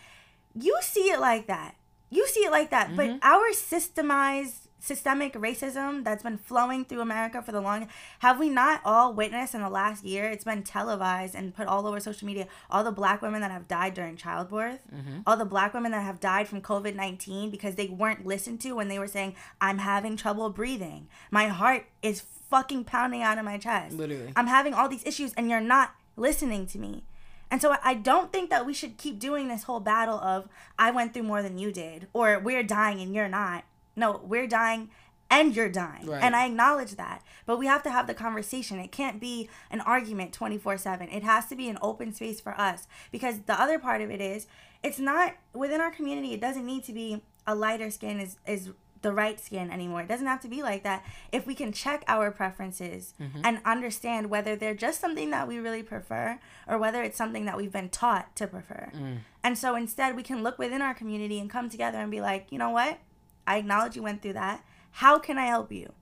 [0.54, 1.74] You see it like that.
[2.10, 2.88] You see it like that.
[2.88, 2.96] Mm-hmm.
[2.96, 8.48] But our systemized, systemic racism that's been flowing through America for the long, have we
[8.50, 10.28] not all witnessed in the last year?
[10.28, 12.46] It's been televised and put all over social media.
[12.70, 15.20] All the black women that have died during childbirth, Mm-hmm.
[15.26, 18.72] all the black women that have died from COVID 19 because they weren't listened to
[18.72, 21.08] when they were saying, I'm having trouble breathing.
[21.30, 22.20] My heart is
[22.50, 23.96] fucking pounding out of my chest.
[23.96, 24.32] Literally.
[24.36, 27.04] I'm having all these issues and you're not listening to me.
[27.50, 30.90] And so I don't think that we should keep doing this whole battle of I
[30.90, 33.64] went through more than you did or we're dying and you're not.
[33.96, 34.90] No, we're dying
[35.30, 36.06] and you're dying.
[36.06, 36.22] Right.
[36.22, 37.22] And I acknowledge that.
[37.46, 38.78] But we have to have the conversation.
[38.78, 41.12] It can't be an argument 24/7.
[41.12, 44.20] It has to be an open space for us because the other part of it
[44.20, 44.46] is
[44.82, 48.70] it's not within our community it doesn't need to be a lighter skin is is
[49.04, 50.00] the right skin anymore.
[50.00, 51.04] It doesn't have to be like that.
[51.30, 53.42] If we can check our preferences mm-hmm.
[53.44, 57.58] and understand whether they're just something that we really prefer or whether it's something that
[57.58, 58.90] we've been taught to prefer.
[58.96, 59.18] Mm.
[59.42, 62.46] And so instead, we can look within our community and come together and be like,
[62.50, 62.98] you know what?
[63.46, 64.64] I acknowledge you went through that.
[64.92, 65.92] How can I help you?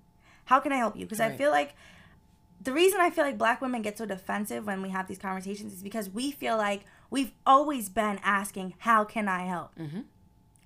[0.47, 1.05] How can I help you?
[1.07, 1.75] Because I feel like
[2.63, 5.73] the reason I feel like black women get so defensive when we have these conversations
[5.73, 9.75] is because we feel like we've always been asking, How can I help?
[9.77, 10.01] Mm-hmm.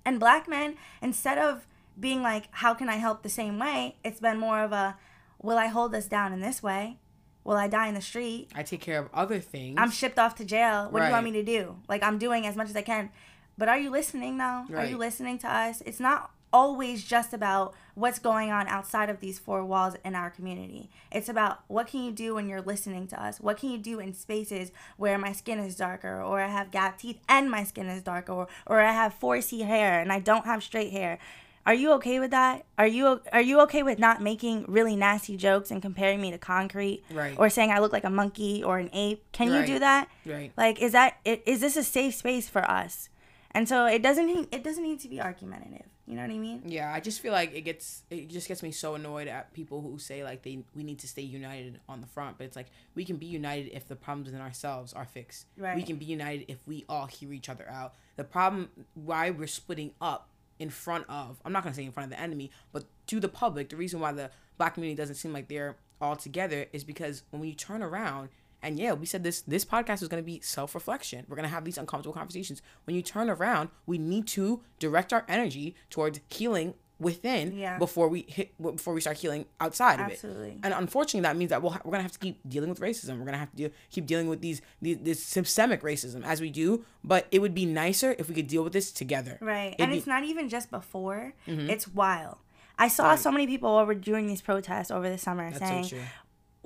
[0.05, 1.65] And black men, instead of
[1.99, 3.95] being like, How can I help the same way?
[4.03, 4.97] It's been more of a,
[5.41, 6.97] Will I hold this down in this way?
[7.43, 8.49] Will I die in the street?
[8.53, 9.75] I take care of other things.
[9.79, 10.89] I'm shipped off to jail.
[10.91, 11.77] What do you want me to do?
[11.87, 13.09] Like, I'm doing as much as I can.
[13.57, 14.65] But are you listening now?
[14.75, 15.81] Are you listening to us?
[15.85, 20.31] It's not always just about what's going on outside of these four walls in our
[20.31, 20.89] community.
[21.11, 23.39] It's about what can you do when you're listening to us?
[23.39, 26.97] What can you do in spaces where my skin is darker or I have gap
[26.97, 30.45] teeth and my skin is darker or, or I have 4C hair and I don't
[30.45, 31.19] have straight hair?
[31.67, 32.65] Are you okay with that?
[32.77, 36.39] Are you are you okay with not making really nasty jokes and comparing me to
[36.39, 37.35] concrete Right.
[37.37, 39.21] or saying I look like a monkey or an ape?
[39.31, 40.07] Can you do that?
[40.25, 40.51] Right.
[40.57, 43.09] Like, is that is this a safe space for us?
[43.51, 45.87] And so it doesn't it doesn't need to be argumentative.
[46.07, 46.61] You know what I mean?
[46.65, 49.81] Yeah, I just feel like it gets it just gets me so annoyed at people
[49.81, 52.67] who say like they we need to stay united on the front, but it's like
[52.95, 55.47] we can be united if the problems within ourselves are fixed.
[55.57, 55.75] Right.
[55.75, 57.93] We can be united if we all hear each other out.
[58.15, 62.09] The problem why we're splitting up in front of I'm not gonna say in front
[62.09, 65.33] of the enemy, but to the public, the reason why the black community doesn't seem
[65.33, 68.29] like they're all together is because when you turn around
[68.67, 71.25] and yeah, we said this this podcast is going to be self-reflection.
[71.29, 72.61] We're going to have these uncomfortable conversations.
[72.83, 77.77] When you turn around, we need to direct our energy towards healing within Yeah.
[77.77, 80.49] before we hit before we start healing outside of Absolutely.
[80.49, 80.57] it.
[80.63, 83.11] And unfortunately, that means that we'll we're going to have to keep dealing with racism.
[83.11, 86.41] We're going to have to deal, keep dealing with these, these this systemic racism as
[86.41, 89.37] we do, but it would be nicer if we could deal with this together.
[89.39, 89.67] Right.
[89.67, 91.69] It'd and be- it's not even just before, mm-hmm.
[91.69, 92.39] it's while.
[92.79, 95.89] I saw so many people over doing these protests over the summer That's saying, so
[95.89, 96.05] true.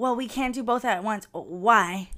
[0.02, 1.28] Well, we can't do both at once.
[1.32, 2.10] Why?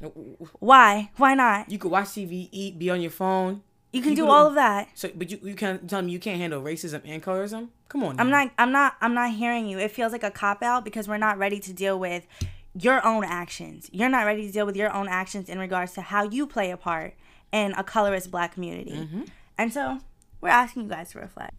[0.60, 1.12] Why?
[1.18, 1.70] Why not?
[1.70, 3.62] You could watch TV, eat, be on your phone.
[3.92, 4.88] You can do all of that.
[4.96, 7.68] So, but you you can't tell me you can't handle racism and colorism.
[7.90, 8.22] Come on.
[8.22, 9.80] I'm not I'm not I'm not hearing you.
[9.80, 12.26] It feels like a cop out because we're not ready to deal with
[12.74, 13.90] your own actions.
[13.92, 16.72] You're not ready to deal with your own actions in regards to how you play
[16.72, 17.16] a part
[17.52, 18.94] in a colorist black community.
[18.94, 19.24] Mm-hmm.
[19.58, 20.00] And so
[20.40, 21.54] we're asking you guys to reflect.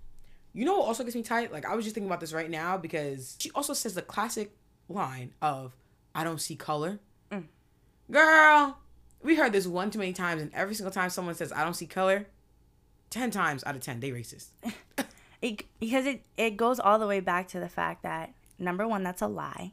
[0.55, 1.53] You know what also gets me tight?
[1.53, 4.57] Like I was just thinking about this right now because she also says the classic
[4.89, 5.77] line of
[6.15, 7.01] "I don't see color."
[7.31, 7.45] Mm.
[8.11, 8.79] Girl,
[9.23, 11.75] we heard this one too many times, and every single time someone says "I don't
[11.75, 12.27] see color,"
[13.11, 14.49] ten times out of ten they racist.
[15.43, 19.03] It, because it, it goes all the way back to the fact that number one,
[19.03, 19.73] that's a lie.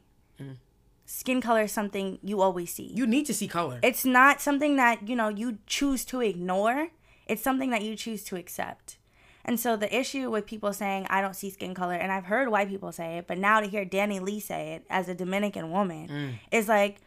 [1.06, 2.90] Skin color is something you always see.
[2.92, 3.80] you need to see color.
[3.82, 6.88] it's not something that you know you choose to ignore
[7.26, 8.98] it's something that you choose to accept
[9.44, 12.48] and so the issue with people saying i don't see skin color and i've heard
[12.48, 16.08] white people say it but now to hear DaniLeigh say it as a dominican woman
[16.08, 16.32] mm.
[16.50, 16.98] is like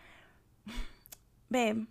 [1.52, 1.86] babe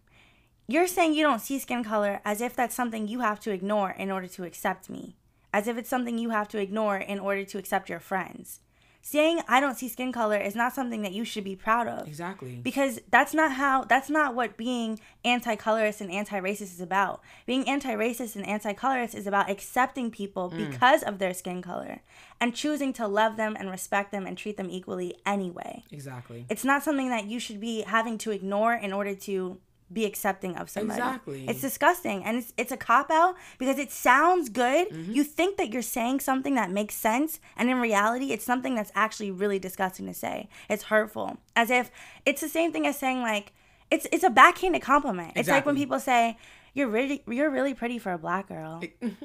[0.67, 3.91] you're saying you don't see skin color as if that's something you have to ignore
[3.91, 5.17] in order to accept me
[5.53, 8.61] as if it's something you have to ignore in order to accept your friends
[9.07, 12.09] saying I don't see skin color is not something that you should be proud of.
[12.09, 12.57] Exactly.
[12.63, 17.21] Because that's not how that's not what being anti-colorist and anti-racist is about.
[17.45, 20.71] Being anti-racist and anti-colorist is about accepting people Mm.
[20.71, 22.01] because of their skin color
[22.41, 25.85] and choosing to love them and respect them and treat them equally anyway.
[25.93, 26.47] exactly.
[26.49, 29.59] It's not something that you should be having to ignore in order to
[29.93, 31.01] be accepting of somebody.
[31.01, 31.49] Exactly.
[31.49, 34.89] It's disgusting and it's it's a cop out because it sounds good.
[34.89, 35.13] Mm-hmm.
[35.13, 38.91] You think that you're saying something that makes sense and in reality it's something that's
[38.95, 40.49] actually really disgusting to say.
[40.69, 41.39] It's hurtful.
[41.55, 41.91] As if
[42.25, 43.53] it's the same thing as saying like
[43.91, 45.33] it's it's a backhanded compliment.
[45.37, 46.39] It's like when people say
[46.73, 48.81] you're really you're really pretty for a black girl.
[48.81, 49.25] mm-hmm.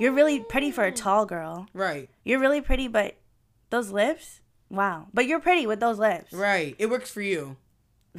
[0.00, 1.66] You're really pretty for a tall girl.
[1.74, 2.08] Right.
[2.24, 3.16] You're really pretty but
[3.70, 4.40] those lips?
[4.70, 5.08] Wow.
[5.12, 6.32] But you're pretty with those lips.
[6.32, 6.76] Right.
[6.78, 7.56] It works for you.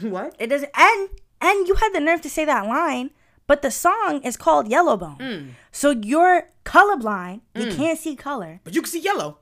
[0.01, 0.35] What?
[0.39, 1.09] It doesn't and
[1.41, 3.12] and you had the nerve to say that line,
[3.47, 5.17] but the song is called Yellowbone.
[5.17, 5.49] Mm.
[5.71, 7.41] So you're colorblind.
[7.56, 8.62] You can't see color.
[8.63, 9.39] But you can see yellow.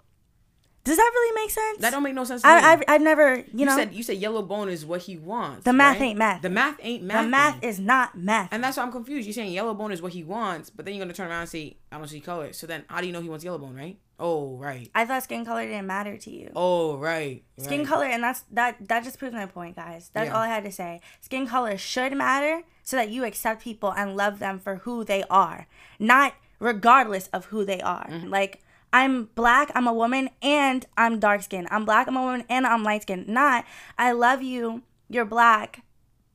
[0.88, 1.80] Does that really make sense?
[1.80, 2.54] That don't make no sense to me.
[2.54, 5.18] I, I've, I've never, you, you know, said you said yellow bone is what he
[5.18, 5.66] wants.
[5.66, 6.06] The math right?
[6.06, 6.42] ain't math.
[6.42, 7.24] The math ain't math.
[7.26, 8.48] the math is not math.
[8.54, 9.28] And that's why I'm confused.
[9.28, 11.50] You're saying yellow bone is what he wants, but then you're gonna turn around and
[11.50, 12.54] say I don't see color.
[12.54, 14.00] So then how do you know he wants yellow bone, right?
[14.20, 14.90] Oh right.
[14.96, 16.52] I thought skin color didn't matter to you.
[16.56, 17.44] Oh right.
[17.60, 17.88] Skin right.
[17.88, 18.76] color, and that's that.
[18.88, 20.10] That just proves my point, guys.
[20.14, 20.36] That's Yeah.
[20.36, 21.02] all I had to say.
[21.22, 25.24] Skin color should matter so that you accept people and love them for who they
[25.30, 25.68] are,
[26.00, 28.08] not regardless of who they are.
[28.08, 28.30] Mm-hmm.
[28.30, 31.68] Like I'm black, I'm a woman, and I'm dark skinned.
[31.70, 33.28] I'm black, I'm a woman, and I'm light skinned.
[33.28, 33.66] Not
[34.00, 35.84] I love you, you're black,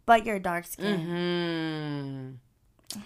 [0.06, 2.38] but you're dark skinned.
[2.94, 3.00] Hmm.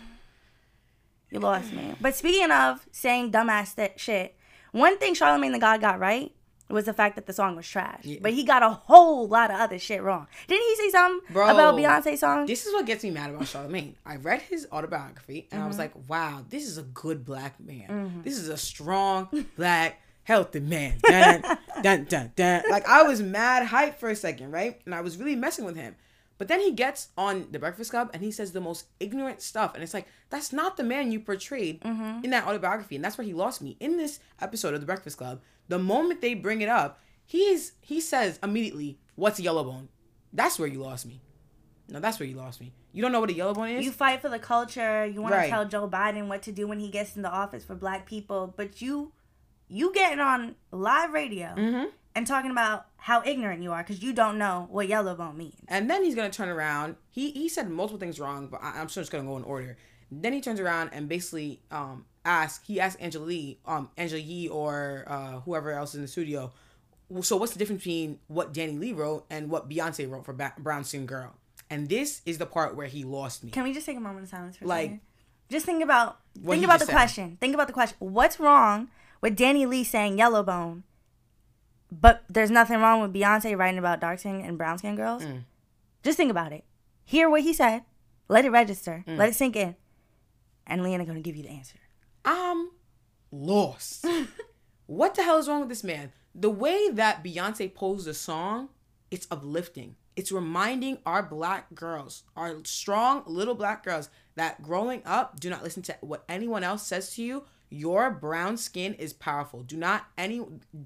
[1.30, 1.94] You lost me.
[2.00, 4.35] But speaking of saying dumbass th- shit,
[4.78, 6.32] one thing Charlemagne the God got right
[6.68, 8.04] was the fact that the song was trash.
[8.20, 10.26] But he got a whole lot of other shit wrong.
[10.48, 12.46] Didn't he say something Bro, about Beyonce's song?
[12.46, 13.94] This is what gets me mad about Charlemagne.
[14.04, 15.68] I read his autobiography and I Mm-hmm.
[15.68, 18.20] was like, wow, this is a good black man.
[18.24, 20.94] This is a strong black healthy man.
[21.04, 21.42] Dun,
[21.82, 22.62] dun, dun, dun.
[22.68, 24.80] Like I was mad hype for a second, right?
[24.86, 25.94] And I was really messing with him.
[26.38, 29.74] But then he gets on the Breakfast Club and he says the most ignorant stuff.
[29.74, 32.24] And it's like, that's not the man you portrayed Mm-hmm.
[32.24, 32.96] in that autobiography.
[32.96, 33.76] And that's where he lost me.
[33.80, 38.00] In this episode of the Breakfast Club, the moment they bring it up, he's he
[38.00, 39.88] says immediately, What's a yellow bone?
[40.32, 41.22] That's where you lost me.
[41.88, 42.72] No, that's where you lost me.
[42.92, 43.84] You don't know what a yellow bone is?
[43.84, 45.06] you fight for the culture.
[45.06, 45.44] You want Right.
[45.44, 48.06] to tell Joe Biden what to do when he gets in the office for black
[48.06, 49.12] people, but you,
[49.68, 51.84] you getting on live radio Mm-hmm.
[52.16, 55.54] And talking about how ignorant you are because you don't know what yellow bone means.
[55.68, 56.96] And then he's gonna turn around.
[57.10, 59.76] He he said multiple things wrong, but I, I'm sure it's gonna go in order.
[60.10, 64.48] Then he turns around and basically um ask he asked Angela Lee, um Angela Yee
[64.48, 66.52] or uh whoever else in the studio.
[67.08, 70.54] "Well, So what's the difference between what DaniLeigh wrote and what Beyonce wrote for ba-
[70.58, 71.34] Brown Skin Girl?
[71.68, 73.50] And this is the part where he lost me.
[73.50, 75.00] Can we just take a moment of silence for a Like, second?
[75.50, 76.92] Just think about think about the said.
[76.92, 77.36] question.
[77.40, 77.96] Think about the question.
[78.00, 78.88] What's wrong
[79.20, 80.84] with DaniLeigh saying yellow bone,
[81.90, 85.22] but there's nothing wrong with Beyonce writing about dark skin and brown skin girls?
[85.22, 85.44] Mm.
[86.02, 86.64] Just think about it.
[87.04, 87.82] Hear what he said.
[88.28, 89.04] Let it register.
[89.06, 89.16] Mm.
[89.16, 89.76] Let it sink in.
[90.66, 91.78] And Leanna gonna give you the answer.
[92.24, 92.70] I'm
[93.30, 94.06] lost.
[94.86, 96.12] what the hell is wrong with this man?
[96.34, 98.68] The way that Beyonce posed the song,
[99.10, 99.96] it's uplifting.
[100.16, 105.62] It's reminding our black girls, our strong little black girls, that growing up, do not
[105.62, 107.44] listen to what anyone else says to you.
[107.68, 109.62] Your brown skin is powerful.
[109.62, 110.42] Do not any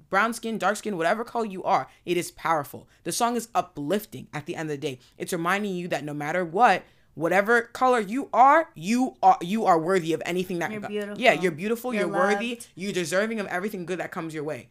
[0.08, 2.88] brown skin, dark skin, whatever color you are, it is powerful.
[3.04, 4.98] The song is uplifting at the end of the day.
[5.18, 9.78] It's reminding you that no matter what, whatever color you are, you are you are
[9.78, 11.20] worthy of anything that You're beautiful.
[11.20, 14.68] Yeah, you're beautiful, You're you're, worthy, you're deserving of everything good that comes your way.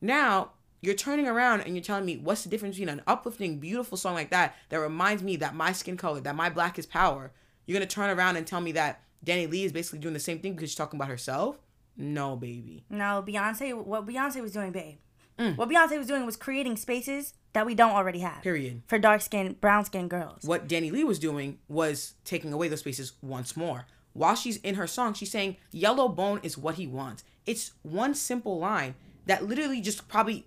[0.00, 3.96] Now, you're turning around and you're telling me what's the difference between an uplifting, beautiful
[3.96, 7.30] song like that that reminds me that my skin color, that my black is power.
[7.66, 10.54] You're gonna turn around and tell me that DaniLeigh is basically doing the same thing
[10.54, 11.56] because she's talking about herself?
[11.96, 12.84] No, baby.
[12.90, 13.74] No, Beyonce.
[13.84, 14.96] What Beyonce was doing, babe.
[15.38, 15.56] Mm.
[15.56, 18.42] What Beyonce was doing was creating spaces that we don't already have.
[18.42, 18.82] Period.
[18.86, 20.44] For dark skin, brown skin girls.
[20.44, 23.86] What DaniLeigh was doing was taking away those spaces once more.
[24.14, 27.24] While she's in her song, she's saying yellow bone is what he wants.
[27.46, 28.94] It's one simple line
[29.26, 30.46] that literally just probably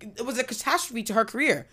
[0.00, 1.66] it was a catastrophe to her career.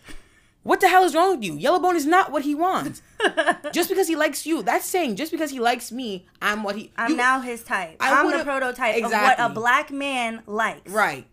[0.65, 1.53] What the hell is wrong with you?
[1.57, 3.03] Yellow bone is not what he wants.
[3.71, 6.91] just because he likes you, that's saying just because he likes me, I'm what he.
[6.97, 7.97] I'm you- now his type.
[7.99, 10.89] I am the prototype of what a black man likes.
[10.91, 11.27] right.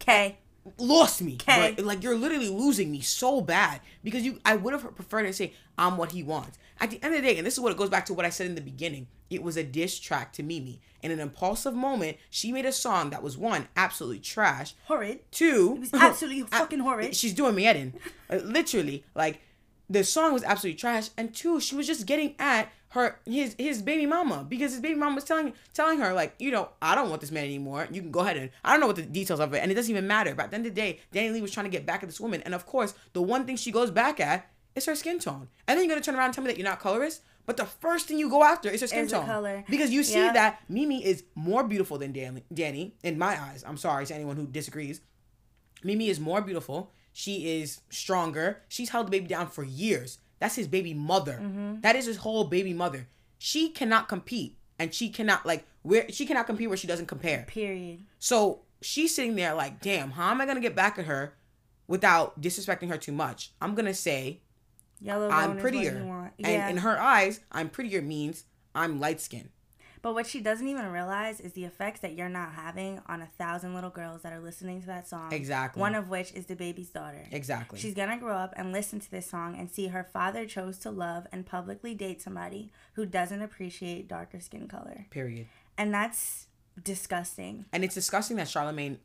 [0.00, 0.38] Okay.
[0.78, 1.34] lost me.
[1.36, 1.60] 'Kay.
[1.60, 1.84] Right?
[1.84, 4.38] Like you're literally losing me so bad because you.
[4.44, 6.56] I would have preferred to say I'm what he wants.
[6.78, 8.24] At the end of the day, and this is what it goes back to what
[8.24, 9.08] I said in the beginning.
[9.30, 10.80] It was a diss track to Mimi.
[11.02, 14.74] In an impulsive moment, she made a song that was one absolutely trash.
[14.84, 15.20] Horrid.
[15.30, 17.14] Two, It was absolutely fucking horrid.
[17.14, 17.94] She's doing me in.
[18.30, 19.40] Uh, literally, like
[19.88, 21.10] the song was absolutely trash.
[21.16, 24.94] And two, she was just getting at her his his baby mama because his baby
[24.94, 27.86] mama was telling telling her like you know I don't want this man anymore.
[27.90, 29.74] You can go ahead and I don't know what the details of it and it
[29.74, 30.34] doesn't even matter.
[30.34, 32.20] But at the end of the day, DaniLeigh was trying to get back at this
[32.20, 35.48] woman and of course the one thing she goes back at is her skin tone.
[35.66, 37.22] And then you're gonna turn around and tell me that you're not colorist.
[37.46, 39.64] But the first thing you go after is her skin Is tone color.
[39.70, 40.32] because you see Yeah.
[40.32, 43.64] that Mimi is more beautiful than Danny, Danny in my eyes.
[43.66, 45.00] I'm sorry to anyone who disagrees.
[45.84, 46.92] Mimi is more beautiful.
[47.12, 48.62] She is stronger.
[48.68, 50.18] She's held the baby down for years.
[50.40, 51.38] That's his baby mother.
[51.42, 51.80] Mm-hmm.
[51.80, 53.08] That is his whole baby mother.
[53.38, 57.44] She cannot compete, and she cannot like where she cannot compete where she doesn't compare.
[57.46, 58.00] Period.
[58.18, 61.34] So she's sitting there like, damn, how am I gonna get back at her
[61.86, 63.52] without disrespecting her too much?
[63.60, 64.40] I'm gonna say
[65.00, 66.32] Yellow I'm bone is what prettier, you want.
[66.38, 66.68] and Yeah.
[66.68, 68.44] in her eyes, I'm prettier means
[68.74, 69.50] I'm light skinned.
[70.02, 73.26] But what she doesn't even realize is the effects that you're not having on a
[73.26, 75.32] thousand little girls that are listening to that song.
[75.32, 75.80] Exactly.
[75.80, 77.26] One of which is DaBaby's daughter.
[77.32, 77.78] Exactly.
[77.80, 80.90] She's gonna grow up and listen to this song and see her father chose to
[80.90, 85.06] love and publicly date somebody who doesn't appreciate darker skin color.
[85.10, 85.48] Period.
[85.76, 86.46] And that's
[86.80, 87.64] disgusting.
[87.72, 88.98] And it's disgusting that Charlemagne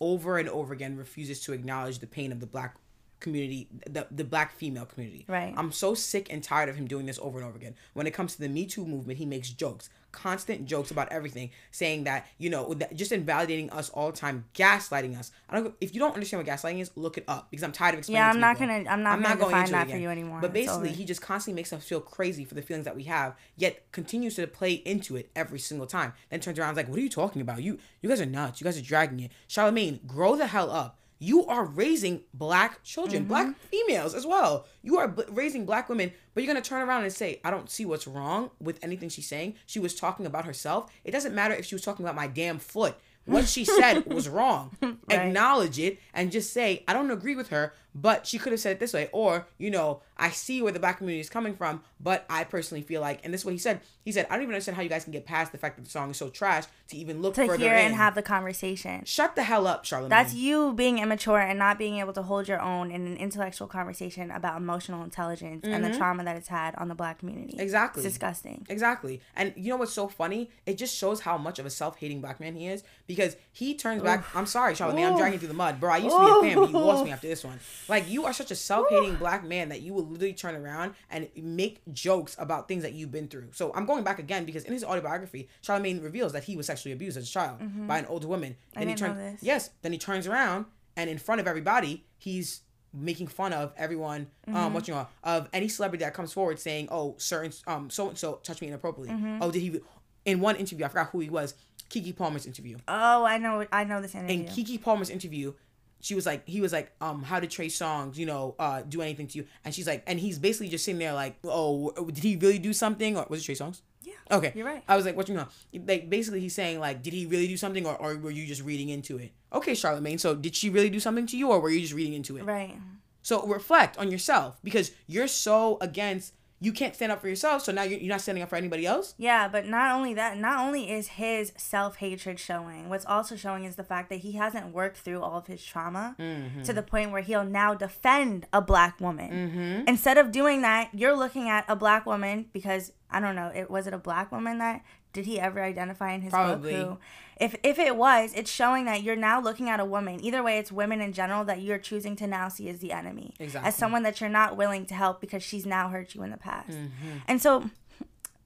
[0.00, 2.76] over and over again refuses to acknowledge the pain of the black
[3.20, 5.24] community, the, the black female community.
[5.28, 5.54] Right.
[5.56, 7.74] I'm so sick and tired of him doing this over and over again.
[7.94, 11.50] When it comes to the Me Too movement, he makes jokes, constant jokes about everything,
[11.70, 15.30] saying that, you know, that just invalidating us all the time, gaslighting us.
[15.48, 17.94] I don't if you don't understand what gaslighting is, look it up because I'm tired
[17.94, 18.66] of explaining Yeah, I'm to not people.
[18.68, 20.40] gonna- I'm not i'm gonna define that for you anymore.
[20.40, 23.34] But basically, he just constantly makes us feel crazy for the feelings that we have,
[23.56, 26.12] yet continues to play into it every single time.
[26.30, 27.62] Then turns around and is like, "What are you talking about?
[27.62, 28.60] You you guys are nuts.
[28.60, 30.98] You guys are dragging it." Charlemagne, grow the hell up.
[31.18, 33.28] You are raising black children, Mm-hmm.
[33.28, 34.66] black females as well.
[34.82, 37.70] You are b- raising black women, but you're gonna turn around and say, "I don't
[37.70, 40.90] see what's wrong with anything she's saying." She was talking about herself.
[41.04, 42.94] It doesn't matter if she was talking about my damn foot.
[43.24, 44.76] What she said was wrong.
[45.10, 48.72] Acknowledge it and just say, I don't agree with her, but she could have said
[48.72, 49.08] it this way.
[49.12, 52.82] Or, you know, I see where the black community is coming from, but I personally
[52.82, 53.80] feel like, and this is what he said.
[54.04, 55.84] He said, I don't even understand how you guys can get past the fact that
[55.84, 57.86] the song is so trash to even look To further hear in.
[57.86, 59.04] and have the conversation.
[59.04, 60.10] Shut the hell up, Charlemagne.
[60.10, 63.66] That's you being immature and not being able to hold your own in an intellectual
[63.66, 67.52] conversation about emotional intelligence and the trauma that it's had on the black community.
[67.52, 67.60] Mm-hmm.
[67.60, 68.04] Exactly.
[68.04, 68.66] It's disgusting.
[68.68, 69.20] Exactly.
[69.34, 70.50] And you know what's so funny?
[70.66, 74.02] It just shows how much of a self-hating black man he is because he turns
[74.02, 74.24] back.
[74.34, 75.92] I'm sorry, Charlemagne, I'm dragging you through the mud, bro.
[75.92, 77.58] I used to be a fan, but you lost me after this one.
[77.88, 81.28] Like you are such a self-hating black man that you will literally turn around and
[81.36, 83.48] make jokes about things that you've been through.
[83.52, 86.92] So I'm going back again because in his autobiography, Charlemagne reveals that he was sexually
[86.92, 88.56] abused as a child by an older woman.
[88.74, 90.66] Then he turns yes, then he turns around
[90.96, 92.62] and in front of everybody, he's
[92.94, 96.88] making fun of everyone um what you know of any celebrity that comes forward saying
[96.90, 99.78] oh certain um so and so touched me inappropriately oh did he
[100.24, 101.52] in one interview i forgot who he was
[101.90, 103.66] Keke Palmer's interview Oh, I know.
[103.70, 104.40] I know this interview.
[104.40, 105.52] in Keke Palmer's interview
[106.00, 109.00] she was like he was like um how did Trey Songz you know uh do
[109.02, 112.22] anything to you and she's like and he's basically just sitting there like oh did
[112.22, 114.52] he really do something or was it Trey Songz Yeah, Okay.
[114.54, 114.82] you're right.
[114.86, 115.48] I was like, what you know?
[115.72, 118.62] Like basically he's saying like, did he really do something or, or were you just
[118.62, 119.32] reading into it?
[119.52, 120.18] Okay, Charlemagne.
[120.18, 122.44] So did she really do something to you or were you just reading into it?
[122.44, 122.74] Right.
[123.22, 127.62] So reflect on yourself because you're so against you can't stand up for yourself.
[127.62, 129.14] So now you're, you're not standing up for anybody else.
[129.18, 133.64] Yeah, but not only that, not only is his self hatred showing, what's also showing
[133.64, 136.62] is the fact that he hasn't worked through all of his trauma Mm-hmm.
[136.62, 139.30] to the point where he'll now defend a black woman.
[139.30, 139.88] Mm-hmm.
[139.88, 143.70] Instead of doing that, you're looking at a black woman because I don't know, it
[143.70, 144.82] was it a black woman that
[145.16, 146.74] did he ever identify in his Probably.
[146.74, 146.98] book who
[147.38, 150.22] if if it was, it's showing that you're now looking at a woman.
[150.24, 153.34] Either way, it's women in general that you're choosing to now see as the enemy,
[153.38, 153.68] Exactly.
[153.68, 156.36] as someone that you're not willing to help because she's now hurt you in the
[156.38, 156.70] past.
[156.70, 157.18] Mm-hmm.
[157.28, 157.68] And so,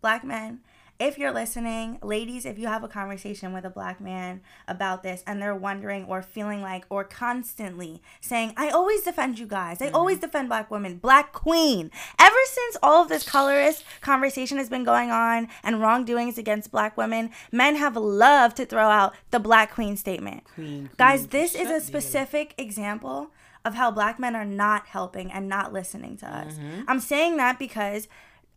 [0.00, 0.60] black men,
[1.00, 5.24] if you're listening, ladies, if you have a conversation with a black man about this
[5.26, 9.88] and they're wondering or feeling like or constantly saying, I always defend you guys, I
[9.88, 11.90] always defend black women, black queen.
[12.18, 16.98] Ever since all of this colorist conversation has been going on and wrongdoings against black
[16.98, 20.44] women, men have loved to throw out the black queen statement.
[20.54, 23.30] Queen, Guys, this is a specific example
[23.64, 26.54] of how black men are not helping and not listening to us.
[26.54, 26.82] Mm-hmm.
[26.88, 28.08] I'm saying that because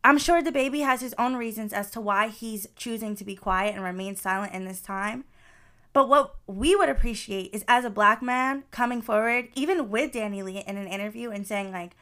[0.03, 3.73] I'm sure DaBaby has his own reasons as to why he's choosing to be quiet
[3.73, 5.23] and remain silent in this time.
[5.93, 10.65] But what we would appreciate is as a black man coming forward, even with DaniLeigh
[10.65, 11.95] in an interview and saying, like,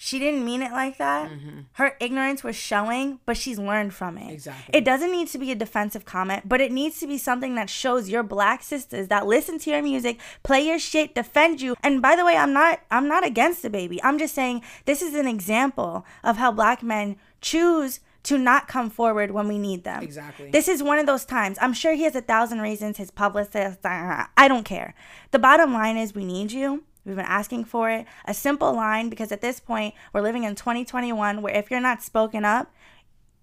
[0.00, 1.28] she didn't mean it like that.
[1.28, 1.62] Mm-hmm.
[1.72, 4.32] Her ignorance was showing, but she's learned from it.
[4.32, 4.78] Exactly.
[4.78, 7.68] It doesn't need to be a defensive comment, but it needs to be something that
[7.68, 11.74] shows your black sisters that listen to your music, play your shit, defend you.
[11.82, 13.98] And by the way, I'm not I'm not against DaBaby.
[14.04, 18.90] I'm just saying this is an example of how black men choose to not come
[18.90, 20.02] forward when we need them.
[20.02, 20.50] Exactly.
[20.52, 21.58] This is one of those times.
[21.60, 24.94] I'm sure he has a thousand reasons, his publicist, I don't care.
[25.32, 26.84] The bottom line is we need you.
[27.08, 28.06] We've been asking for it.
[28.26, 32.02] A simple line because at this point, we're living in 2021 where if you're not
[32.02, 32.70] spoken up,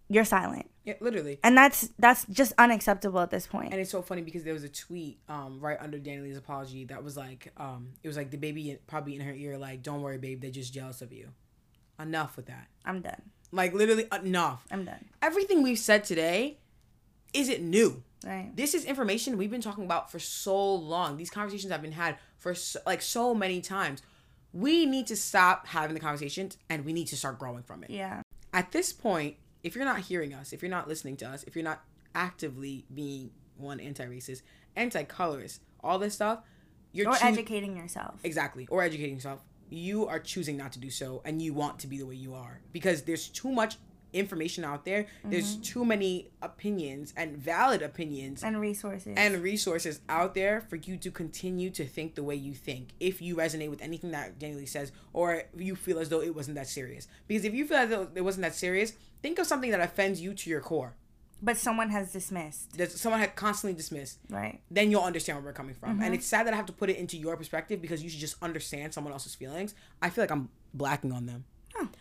[0.08, 0.70] you're silent.
[0.84, 1.40] Yeah, literally.
[1.44, 3.72] And that's that's just unacceptable at this point.
[3.72, 7.04] And it's so funny because there was a tweet um, right under DaniLeigh's apology that
[7.04, 10.42] was like, um, it was like DaBaby probably in her ear, like, "Don't worry, babe,
[10.42, 11.30] they're just jealous of you."
[12.00, 12.68] Enough with that.
[12.86, 13.22] I'm done.
[13.52, 14.64] Like literally enough.
[14.70, 15.06] I'm done.
[15.24, 16.60] Everything we've said today
[17.36, 18.04] isn't new.
[18.26, 18.52] Right.
[18.56, 21.18] This is information we've been talking about for so long.
[21.18, 24.02] These conversations have been had for so, like so many times.
[24.54, 27.90] We need to stop having the conversations and we need to start growing from it.
[27.92, 28.22] Yeah.
[28.54, 31.56] At this point, if you're not hearing us, if you're not listening to us, if
[31.56, 31.84] you're not
[32.16, 34.42] actively being one anti-racist,
[34.76, 36.40] anti-colorist, all this stuff,
[36.94, 38.20] you're Or choo- educating yourself.
[38.24, 39.42] exactly or educating yourself.
[39.70, 42.34] You are choosing not to do so, and you want to be the way you
[42.36, 43.78] are because there's too much
[44.16, 45.08] information out there.
[45.24, 45.62] There's mm-hmm.
[45.62, 49.14] too many opinions and valid opinions And resources.
[49.18, 53.22] and resources out there for you to continue to think the way you think if
[53.22, 56.68] you resonate with anything that DaniLeigh says or you feel as though it wasn't that
[56.68, 59.82] serious because if you feel as though it wasn't that serious think of something that
[59.82, 60.96] offends you to your core
[61.42, 62.78] but someone has dismissed.
[62.78, 64.62] that someone had constantly dismissed Right.
[64.72, 66.14] then you'll understand where we're coming from and mm-hmm.
[66.14, 68.38] it's sad that i have to put it into your perspective because you should just
[68.42, 71.46] understand someone else's feelings i feel like i'm blacking on them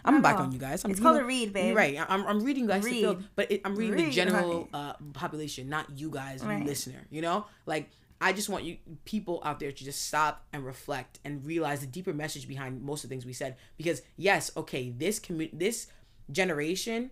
[0.05, 0.47] I'm back at all.
[0.47, 0.85] on you guys.
[0.85, 1.77] I'm, It's you called know- a read, You're babe.
[1.77, 1.97] right.
[2.09, 5.69] I'm, I'm reading you guys to feel, but it, I'm reading the general uh, population,
[5.69, 6.65] not you guys, you Right.
[6.65, 7.07] listener.
[7.11, 7.91] You know, like
[8.21, 11.87] I just want you people out there to just stop and reflect and realize the
[11.87, 13.57] deeper message behind most of the things we said.
[13.77, 15.89] Because yes, okay, this commu- this
[16.31, 17.11] generation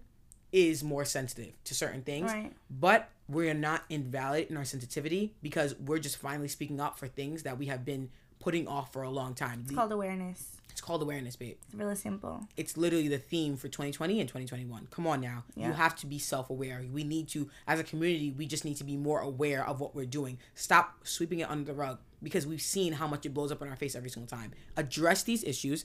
[0.53, 2.53] is more sensitive to certain things, Right.
[2.71, 7.43] but we're not invalid in our sensitivity because we're just finally speaking up for things
[7.45, 9.63] that we have been putting off for a long time.
[9.65, 10.59] It's called awareness.
[10.73, 12.49] It's called awareness, babe It's really simple.
[12.57, 14.89] it's literally the theme for 2020 and 2021.
[14.91, 15.45] Come on now.
[15.55, 16.83] You have to be self aware.
[16.93, 19.95] We need to, as a community, we just need to be more aware of what
[19.95, 20.39] we're doing.
[20.55, 23.69] Stop sweeping it under the rug because we've seen how much it blows up in
[23.69, 24.53] our face every single time.
[24.77, 25.85] Address these issues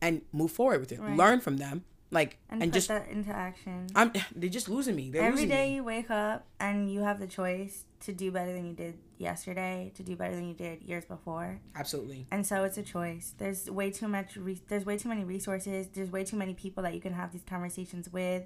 [0.00, 1.00] and move forward with it.
[1.00, 1.16] Right.
[1.16, 1.84] Learn from them.
[2.10, 3.86] Like, And, and, put just, that into action.
[3.94, 5.10] I'm, they're just losing me.
[5.10, 5.74] They're Every losing day me.
[5.76, 9.92] you wake up and you have the choice to do better than you did yesterday,
[9.96, 11.60] to do better than you did years before.
[11.76, 12.26] Absolutely.
[12.30, 13.34] And so it's a choice.
[13.36, 14.36] There's way too much.
[14.36, 15.88] Re- there's way too many resources.
[15.88, 18.44] There's way too many people that you can have these conversations with.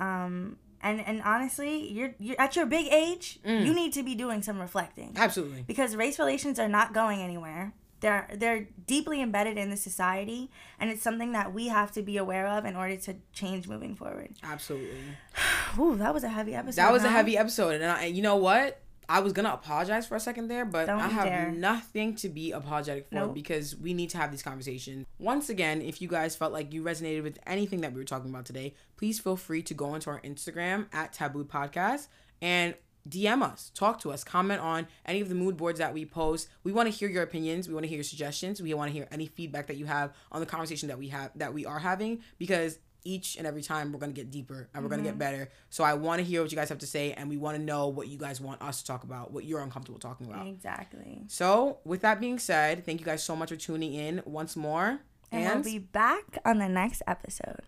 [0.00, 3.40] Um, and and honestly, you're you're at your big age.
[3.44, 3.66] Mm.
[3.66, 5.62] You need to be doing some reflecting Absolutely.
[5.66, 7.74] because race relations are not going anywhere.
[8.00, 12.16] They're they're deeply embedded in the society, and it's something that we have to be
[12.16, 14.34] aware of in order to change moving forward.
[14.42, 14.98] Absolutely.
[15.78, 16.76] Ooh, that was a heavy episode.
[16.82, 18.80] That was a heavy episode, and, I, and you know what?
[19.10, 21.50] I was gonna apologize for a second there, but Don't I have dare.
[21.50, 23.34] nothing to be apologetic for Nope.
[23.34, 25.06] because we need to have these conversations.
[25.18, 28.28] Once again, if you guys felt like you resonated with anything that we were talking
[28.28, 32.08] about today, please feel free to go onto our Instagram at Taboo Podcast
[32.42, 32.74] and
[33.08, 36.48] DM us, talk to us, comment on any of the mood boards that we post.
[36.64, 37.68] We want to hear your opinions.
[37.68, 38.60] We want to hear your suggestions.
[38.60, 41.30] We want to hear any feedback that you have on the conversation that we have
[41.36, 44.82] that we are having because each and every time we're going to get deeper and
[44.82, 45.18] we're going to get mm-hmm.
[45.18, 45.50] better.
[45.70, 47.62] So I want to hear what you guys have to say and we want to
[47.62, 50.46] know what you guys want us to talk about, what you're uncomfortable talking about.
[50.46, 51.24] Exactly.
[51.28, 55.00] So, with that being said, thank you guys so much for tuning in once more.
[55.30, 57.62] And, And, we'll be back on the next episode.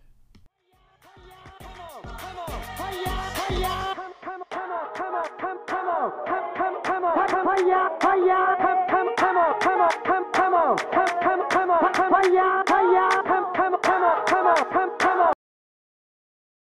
[7.61, 8.60] hayya hayya